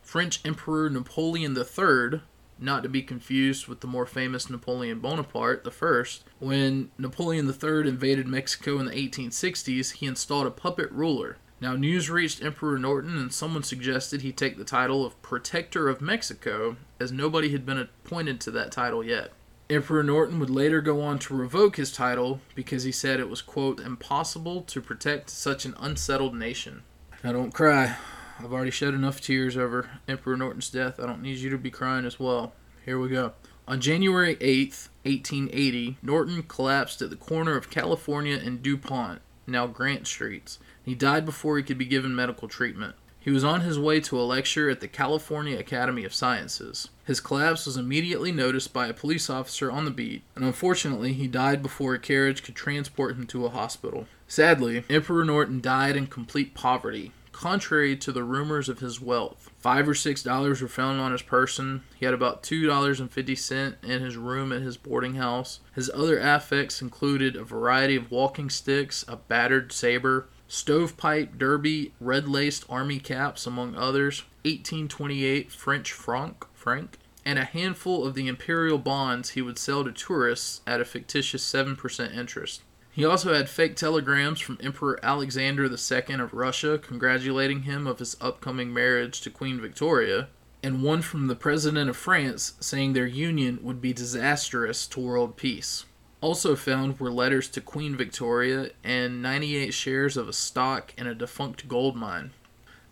French 0.02 0.40
Emperor 0.44 0.88
Napoleon 0.88 1.56
III, 1.56 2.20
not 2.58 2.84
to 2.84 2.88
be 2.88 3.02
confused 3.02 3.66
with 3.66 3.80
the 3.80 3.88
more 3.88 4.06
famous 4.06 4.48
Napoleon 4.48 5.00
Bonaparte 5.00 5.66
I, 5.66 6.04
when 6.38 6.90
Napoleon 6.96 7.48
III 7.48 7.88
invaded 7.88 8.28
Mexico 8.28 8.78
in 8.78 8.86
the 8.86 8.92
1860s, 8.92 9.94
he 9.94 10.06
installed 10.06 10.46
a 10.46 10.50
puppet 10.52 10.92
ruler. 10.92 11.38
Now, 11.60 11.74
news 11.74 12.08
reached 12.08 12.42
Emperor 12.42 12.78
Norton, 12.78 13.16
and 13.16 13.32
someone 13.32 13.62
suggested 13.62 14.20
he 14.20 14.30
take 14.30 14.58
the 14.58 14.64
title 14.64 15.04
of 15.04 15.20
Protector 15.22 15.88
of 15.88 16.00
Mexico, 16.00 16.76
as 17.00 17.10
nobody 17.10 17.50
had 17.50 17.66
been 17.66 17.78
appointed 17.78 18.40
to 18.42 18.50
that 18.52 18.70
title 18.70 19.02
yet. 19.02 19.32
Emperor 19.68 20.04
Norton 20.04 20.38
would 20.38 20.50
later 20.50 20.80
go 20.80 21.00
on 21.00 21.18
to 21.18 21.34
revoke 21.34 21.76
his 21.76 21.90
title 21.90 22.40
because 22.54 22.84
he 22.84 22.92
said 22.92 23.18
it 23.18 23.28
was, 23.28 23.42
quote, 23.42 23.80
impossible 23.80 24.62
to 24.62 24.80
protect 24.80 25.28
such 25.28 25.64
an 25.64 25.74
unsettled 25.80 26.36
nation. 26.36 26.82
Now 27.24 27.32
don't 27.32 27.52
cry. 27.52 27.96
I've 28.38 28.52
already 28.52 28.70
shed 28.70 28.94
enough 28.94 29.20
tears 29.20 29.56
over 29.56 29.90
Emperor 30.06 30.36
Norton's 30.36 30.70
death. 30.70 31.00
I 31.00 31.06
don't 31.06 31.22
need 31.22 31.38
you 31.38 31.50
to 31.50 31.58
be 31.58 31.70
crying 31.70 32.04
as 32.04 32.20
well. 32.20 32.52
Here 32.84 32.98
we 32.98 33.08
go. 33.08 33.32
On 33.66 33.80
January 33.80 34.36
8th, 34.36 34.88
1880, 35.02 35.98
Norton 36.00 36.44
collapsed 36.44 37.02
at 37.02 37.10
the 37.10 37.16
corner 37.16 37.56
of 37.56 37.68
California 37.68 38.36
and 38.36 38.62
DuPont, 38.62 39.20
now 39.48 39.66
Grant 39.66 40.06
Streets. 40.06 40.60
He 40.84 40.94
died 40.94 41.24
before 41.24 41.56
he 41.56 41.64
could 41.64 41.78
be 41.78 41.86
given 41.86 42.14
medical 42.14 42.46
treatment. 42.46 42.94
He 43.26 43.32
was 43.32 43.42
on 43.42 43.62
his 43.62 43.76
way 43.76 43.98
to 44.02 44.20
a 44.20 44.22
lecture 44.22 44.70
at 44.70 44.78
the 44.78 44.86
California 44.86 45.58
Academy 45.58 46.04
of 46.04 46.14
Sciences. 46.14 46.90
His 47.06 47.18
collapse 47.18 47.66
was 47.66 47.76
immediately 47.76 48.30
noticed 48.30 48.72
by 48.72 48.86
a 48.86 48.94
police 48.94 49.28
officer 49.28 49.68
on 49.68 49.84
the 49.84 49.90
beat, 49.90 50.22
and 50.36 50.44
unfortunately, 50.44 51.12
he 51.12 51.26
died 51.26 51.60
before 51.60 51.92
a 51.94 51.98
carriage 51.98 52.44
could 52.44 52.54
transport 52.54 53.16
him 53.16 53.26
to 53.26 53.44
a 53.44 53.48
hospital. 53.48 54.06
Sadly, 54.28 54.84
Emperor 54.88 55.24
Norton 55.24 55.60
died 55.60 55.96
in 55.96 56.06
complete 56.06 56.54
poverty, 56.54 57.10
contrary 57.32 57.96
to 57.96 58.12
the 58.12 58.22
rumors 58.22 58.68
of 58.68 58.78
his 58.78 59.00
wealth. 59.00 59.50
Five 59.58 59.88
or 59.88 59.94
six 59.94 60.22
dollars 60.22 60.62
were 60.62 60.68
found 60.68 61.00
on 61.00 61.10
his 61.10 61.22
person. 61.22 61.82
He 61.98 62.04
had 62.04 62.14
about 62.14 62.44
two 62.44 62.64
dollars 62.64 63.00
and 63.00 63.10
fifty 63.10 63.34
cents 63.34 63.78
in 63.82 64.02
his 64.02 64.16
room 64.16 64.52
at 64.52 64.62
his 64.62 64.76
boarding 64.76 65.16
house. 65.16 65.58
His 65.74 65.90
other 65.92 66.20
affects 66.20 66.80
included 66.80 67.34
a 67.34 67.42
variety 67.42 67.96
of 67.96 68.12
walking 68.12 68.50
sticks, 68.50 69.04
a 69.08 69.16
battered 69.16 69.72
saber, 69.72 70.28
stovepipe 70.48 71.38
derby, 71.38 71.92
red 72.00 72.28
laced 72.28 72.64
army 72.68 72.98
caps, 72.98 73.46
among 73.46 73.74
others, 73.74 74.22
1828 74.44 75.50
French 75.50 75.92
franc, 75.92 76.46
franc, 76.54 76.98
and 77.24 77.38
a 77.38 77.44
handful 77.44 78.06
of 78.06 78.14
the 78.14 78.28
imperial 78.28 78.78
bonds 78.78 79.30
he 79.30 79.42
would 79.42 79.58
sell 79.58 79.82
to 79.84 79.90
tourists 79.90 80.60
at 80.66 80.80
a 80.80 80.84
fictitious 80.84 81.44
7% 81.44 82.16
interest. 82.16 82.62
He 82.92 83.04
also 83.04 83.34
had 83.34 83.50
fake 83.50 83.76
telegrams 83.76 84.40
from 84.40 84.58
Emperor 84.62 84.98
Alexander 85.02 85.64
II 85.64 86.14
of 86.14 86.32
Russia 86.32 86.78
congratulating 86.78 87.62
him 87.62 87.86
of 87.86 87.98
his 87.98 88.16
upcoming 88.22 88.72
marriage 88.72 89.20
to 89.20 89.30
Queen 89.30 89.60
Victoria, 89.60 90.28
and 90.62 90.82
one 90.82 91.02
from 91.02 91.26
the 91.26 91.36
President 91.36 91.90
of 91.90 91.96
France 91.96 92.54
saying 92.58 92.92
their 92.92 93.06
union 93.06 93.58
would 93.62 93.82
be 93.82 93.92
disastrous 93.92 94.86
to 94.86 95.00
world 95.00 95.36
peace. 95.36 95.84
Also 96.26 96.56
found 96.56 96.98
were 96.98 97.12
letters 97.12 97.48
to 97.48 97.60
Queen 97.60 97.94
Victoria 97.94 98.70
and 98.82 99.22
98 99.22 99.72
shares 99.72 100.16
of 100.16 100.28
a 100.28 100.32
stock 100.32 100.92
in 100.98 101.06
a 101.06 101.14
defunct 101.14 101.68
gold 101.68 101.94
mine. 101.94 102.32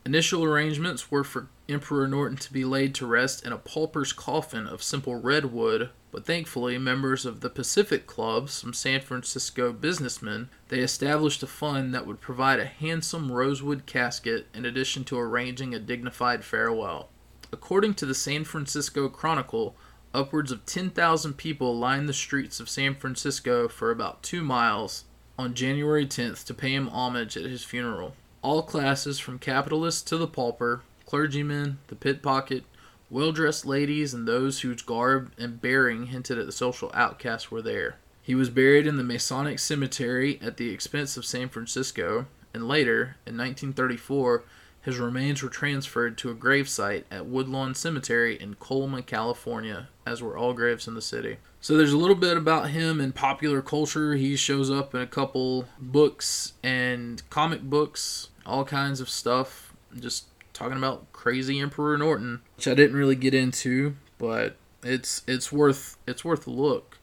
Initial 0.07 0.45
arrangements 0.45 1.11
were 1.11 1.25
for 1.25 1.49
Emperor 1.69 2.07
Norton 2.07 2.37
to 2.37 2.53
be 2.53 2.65
laid 2.65 2.95
to 2.95 3.09
rest 3.09 3.45
in 3.45 3.53
a 3.53 3.59
pauper's 3.59 4.13
coffin 4.13 4.69
of 4.69 4.85
simple 4.85 5.17
redwood, 5.17 5.91
but 6.13 6.25
thankfully, 6.25 6.79
members 6.79 7.27
of 7.27 7.41
the 7.41 7.51
Pacific 7.51 8.07
Club, 8.07 8.51
some 8.51 8.73
San 8.73 9.01
Francisco 9.01 9.73
businessmen, 9.73 10.49
they 10.69 10.79
established 10.79 11.43
a 11.43 11.49
fund 11.49 11.93
that 11.93 12.07
would 12.07 12.21
provide 12.21 12.61
a 12.61 12.67
handsome 12.67 13.33
rosewood 13.33 13.85
casket 13.85 14.47
in 14.55 14.65
addition 14.65 15.03
to 15.03 15.19
arranging 15.19 15.75
a 15.75 15.81
dignified 15.81 16.45
farewell. 16.45 17.09
According 17.53 17.95
to 17.95 18.07
the 18.07 18.15
San 18.15 18.45
Francisco 18.45 19.09
Chronicle, 19.09 19.75
Upwards 20.15 20.53
of 20.53 20.65
10,000 20.65 21.37
people 21.37 21.77
lined 21.77 22.09
the 22.09 22.15
streets 22.15 22.61
of 22.61 22.71
San 22.71 22.95
Francisco 22.95 23.67
for 23.67 23.91
about 23.91 24.23
two 24.23 24.45
miles, 24.45 25.05
on 25.37 25.55
January 25.55 26.07
10th 26.07 26.47
to 26.47 26.55
pay 26.55 26.73
him 26.73 26.89
homage 26.89 27.37
at 27.37 27.45
his 27.45 27.65
funeral. 27.65 28.15
All 28.41 28.63
classes, 28.63 29.19
from 29.19 29.41
capitalist 29.41 30.07
to 30.07 30.17
the 30.17 30.29
pauper, 30.29 30.83
clergymen, 31.05 31.79
the 31.89 31.97
pickpocket, 31.97 32.63
well 33.11 33.33
dressed 33.33 33.67
ladies, 33.67 34.15
and 34.15 34.29
those 34.29 34.61
whose 34.61 34.83
garb 34.83 35.33
and 35.37 35.61
bearing 35.61 36.07
hinted 36.07 36.39
at 36.39 36.47
the 36.47 36.53
social 36.53 36.93
outcast, 36.95 37.51
were 37.51 37.63
there. 37.63 37.97
He 38.23 38.37
was 38.37 38.51
buried 38.51 38.87
in 38.87 38.97
the 38.97 39.03
Masonic 39.03 39.59
Cemetery 39.59 40.39
at 40.41 40.57
the 40.59 40.71
expense 40.71 41.17
of 41.17 41.27
San 41.27 41.49
Francisco, 41.49 42.27
and 42.55 42.69
later, 42.69 43.17
in 43.27 43.37
1934, 43.37 44.45
his 44.85 44.99
remains 44.99 45.43
were 45.43 45.49
transferred 45.49 46.19
to 46.19 46.31
a 46.31 46.35
gravesite 46.35 47.05
at 47.11 47.25
Woodlawn 47.25 47.75
Cemetery 47.75 48.41
in 48.41 48.55
Colma, 48.55 49.03
California, 49.03 49.89
as 50.07 50.23
were 50.23 50.37
all 50.37 50.53
graves 50.53 50.87
in 50.87 50.95
the 50.95 51.01
city. 51.01 51.39
So 51.63 51.79
there's 51.79 51.95
a 51.95 51.99
little 51.99 52.15
bit 52.15 52.37
about 52.37 52.71
him 52.71 53.01
in 53.01 53.13
popular 53.13 53.63
culture. 53.63 54.15
He 54.15 54.37
shows 54.37 54.71
up 54.71 54.95
in 54.95 55.01
a 55.01 55.07
couple 55.07 55.65
books 55.81 56.53
and 56.63 57.23
comic 57.31 57.63
books, 57.63 58.29
all 58.45 58.67
kinds 58.67 59.01
of 59.01 59.09
stuff. 59.09 59.75
Just 59.99 60.27
talking 60.53 60.77
about 60.77 61.11
crazy 61.15 61.61
Emperor 61.61 61.97
Norton, 61.97 62.43
which 62.57 62.69
I 62.69 62.75
didn't 62.75 62.97
really 62.97 63.17
get 63.17 63.33
into, 63.33 63.97
but 64.19 64.57
it's 64.83 65.23
it's 65.27 65.51
worth 65.51 65.97
it's 66.07 66.27
worth 66.27 66.47
a 66.47 66.51
look. 66.51 66.99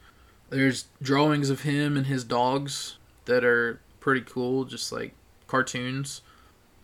There's 0.52 0.86
drawings 1.02 1.50
of 1.50 1.62
him 1.62 1.98
and 1.98 2.06
his 2.06 2.24
dogs 2.24 2.98
that 3.26 3.44
are 3.44 3.80
pretty 4.00 4.22
cool, 4.22 4.66
just 4.66 4.92
like 4.92 5.14
cartoons. 5.48 6.22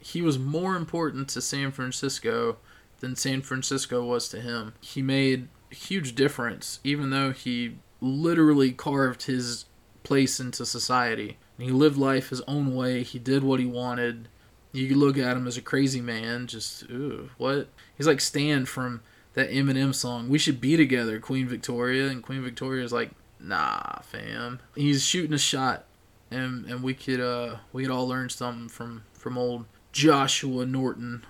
He 0.08 0.22
was 0.22 0.40
more 0.40 0.78
important 0.78 1.28
to 1.30 1.42
San 1.42 1.72
Francisco 1.72 2.58
than 3.02 3.18
San 3.18 3.42
Francisco 3.42 4.06
was 4.06 4.30
to 4.30 4.40
him. 4.40 4.74
He 4.80 5.02
made 5.02 5.50
a 5.70 5.76
huge 5.76 6.16
difference, 6.16 6.80
even 6.86 7.10
though 7.10 7.34
he 7.34 7.80
literally 8.00 8.72
carved 8.72 9.24
his 9.24 9.66
place 10.04 10.40
into 10.40 10.66
society. 10.66 11.38
He 11.58 11.72
lived 11.72 11.98
life 11.98 12.30
his 12.30 12.40
own 12.48 12.74
way. 12.74 13.04
He 13.04 13.20
did 13.20 13.44
what 13.44 13.60
he 13.60 13.66
wanted. 13.66 14.30
You 14.72 14.88
could 14.88 14.96
look 14.96 15.18
at 15.18 15.36
him 15.36 15.46
as 15.46 15.58
a 15.58 15.62
crazy 15.62 16.00
man. 16.00 16.48
Just 16.48 16.84
ooh, 16.84 17.30
what? 17.38 17.68
He's 17.98 18.08
like 18.08 18.22
Stan 18.22 18.66
from 18.66 19.02
that 19.34 19.52
Eminem 19.52 19.94
song. 19.94 20.30
We 20.30 20.40
should 20.40 20.62
be 20.62 20.78
together, 20.78 21.20
Queen 21.20 21.50
Victoria. 21.50 22.08
And 22.08 22.24
Queen 22.24 22.42
Victoria's 22.42 22.94
like, 22.94 23.12
nah, 23.42 24.00
fam. 24.04 24.62
He's 24.74 25.04
shooting 25.04 25.34
a 25.34 25.38
shot, 25.38 25.84
and 26.32 26.66
and 26.66 26.82
we 26.82 26.94
could 26.94 27.20
uh 27.20 27.58
we 27.74 27.84
could 27.84 27.92
all 27.92 28.08
learn 28.08 28.30
something 28.30 28.70
from 28.70 29.04
from 29.14 29.38
old 29.38 29.66
Joshua 29.98 30.64
Norton 30.64 31.26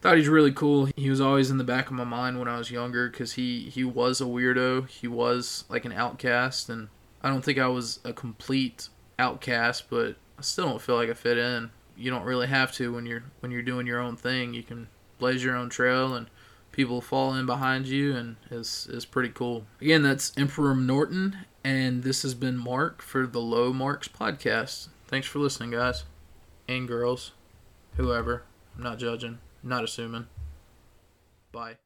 thought 0.00 0.16
he's 0.16 0.26
really 0.28 0.50
cool. 0.50 0.88
He 0.96 1.08
was 1.08 1.20
always 1.20 1.48
in 1.48 1.58
the 1.58 1.64
back 1.64 1.86
of 1.86 1.92
my 1.92 2.02
mind 2.02 2.40
when 2.40 2.48
I 2.48 2.58
was 2.58 2.68
younger 2.68 3.08
because 3.08 3.34
he 3.34 3.70
he 3.70 3.84
was 3.84 4.20
a 4.20 4.24
weirdo. 4.24 4.88
He 4.88 5.06
was 5.06 5.64
like 5.68 5.84
an 5.84 5.92
outcast, 5.92 6.68
and 6.68 6.88
I 7.22 7.28
don't 7.28 7.44
think 7.44 7.56
I 7.56 7.68
was 7.68 8.00
a 8.04 8.12
complete 8.12 8.88
outcast, 9.16 9.88
but 9.88 10.16
I 10.36 10.42
still 10.42 10.66
don't 10.66 10.82
feel 10.82 10.96
like 10.96 11.08
I 11.08 11.14
fit 11.14 11.38
in. 11.38 11.70
You 11.96 12.10
don't 12.10 12.24
really 12.24 12.48
have 12.48 12.72
to 12.72 12.92
when 12.92 13.06
you're 13.06 13.22
when 13.38 13.52
you're 13.52 13.62
doing 13.62 13.86
your 13.86 14.00
own 14.00 14.16
thing. 14.16 14.54
You 14.54 14.64
can 14.64 14.88
blaze 15.20 15.44
your 15.44 15.54
own 15.54 15.68
trail 15.68 16.12
and 16.12 16.26
people 16.72 17.00
fall 17.00 17.32
in 17.34 17.46
behind 17.46 17.86
you 17.86 18.16
and 18.16 18.34
is 18.50 18.88
is 18.90 19.04
pretty 19.04 19.28
cool. 19.28 19.66
Again, 19.80 20.02
that's 20.02 20.32
Emperor 20.36 20.74
Norton 20.74 21.36
and 21.62 22.02
this 22.02 22.22
has 22.22 22.34
been 22.34 22.58
Marc 22.58 23.02
for 23.02 23.24
the 23.24 23.40
Low 23.40 23.72
Marks 23.72 24.08
podcast. 24.08 24.88
Thanks 25.06 25.28
for 25.28 25.38
listening, 25.38 25.70
guys 25.70 26.02
and 26.70 26.86
girls, 26.86 27.32
whoever. 27.96 28.44
I'm 28.76 28.82
not 28.82 28.98
judging. 28.98 29.38
Not 29.62 29.84
assuming. 29.84 30.26
Bye. 31.52 31.80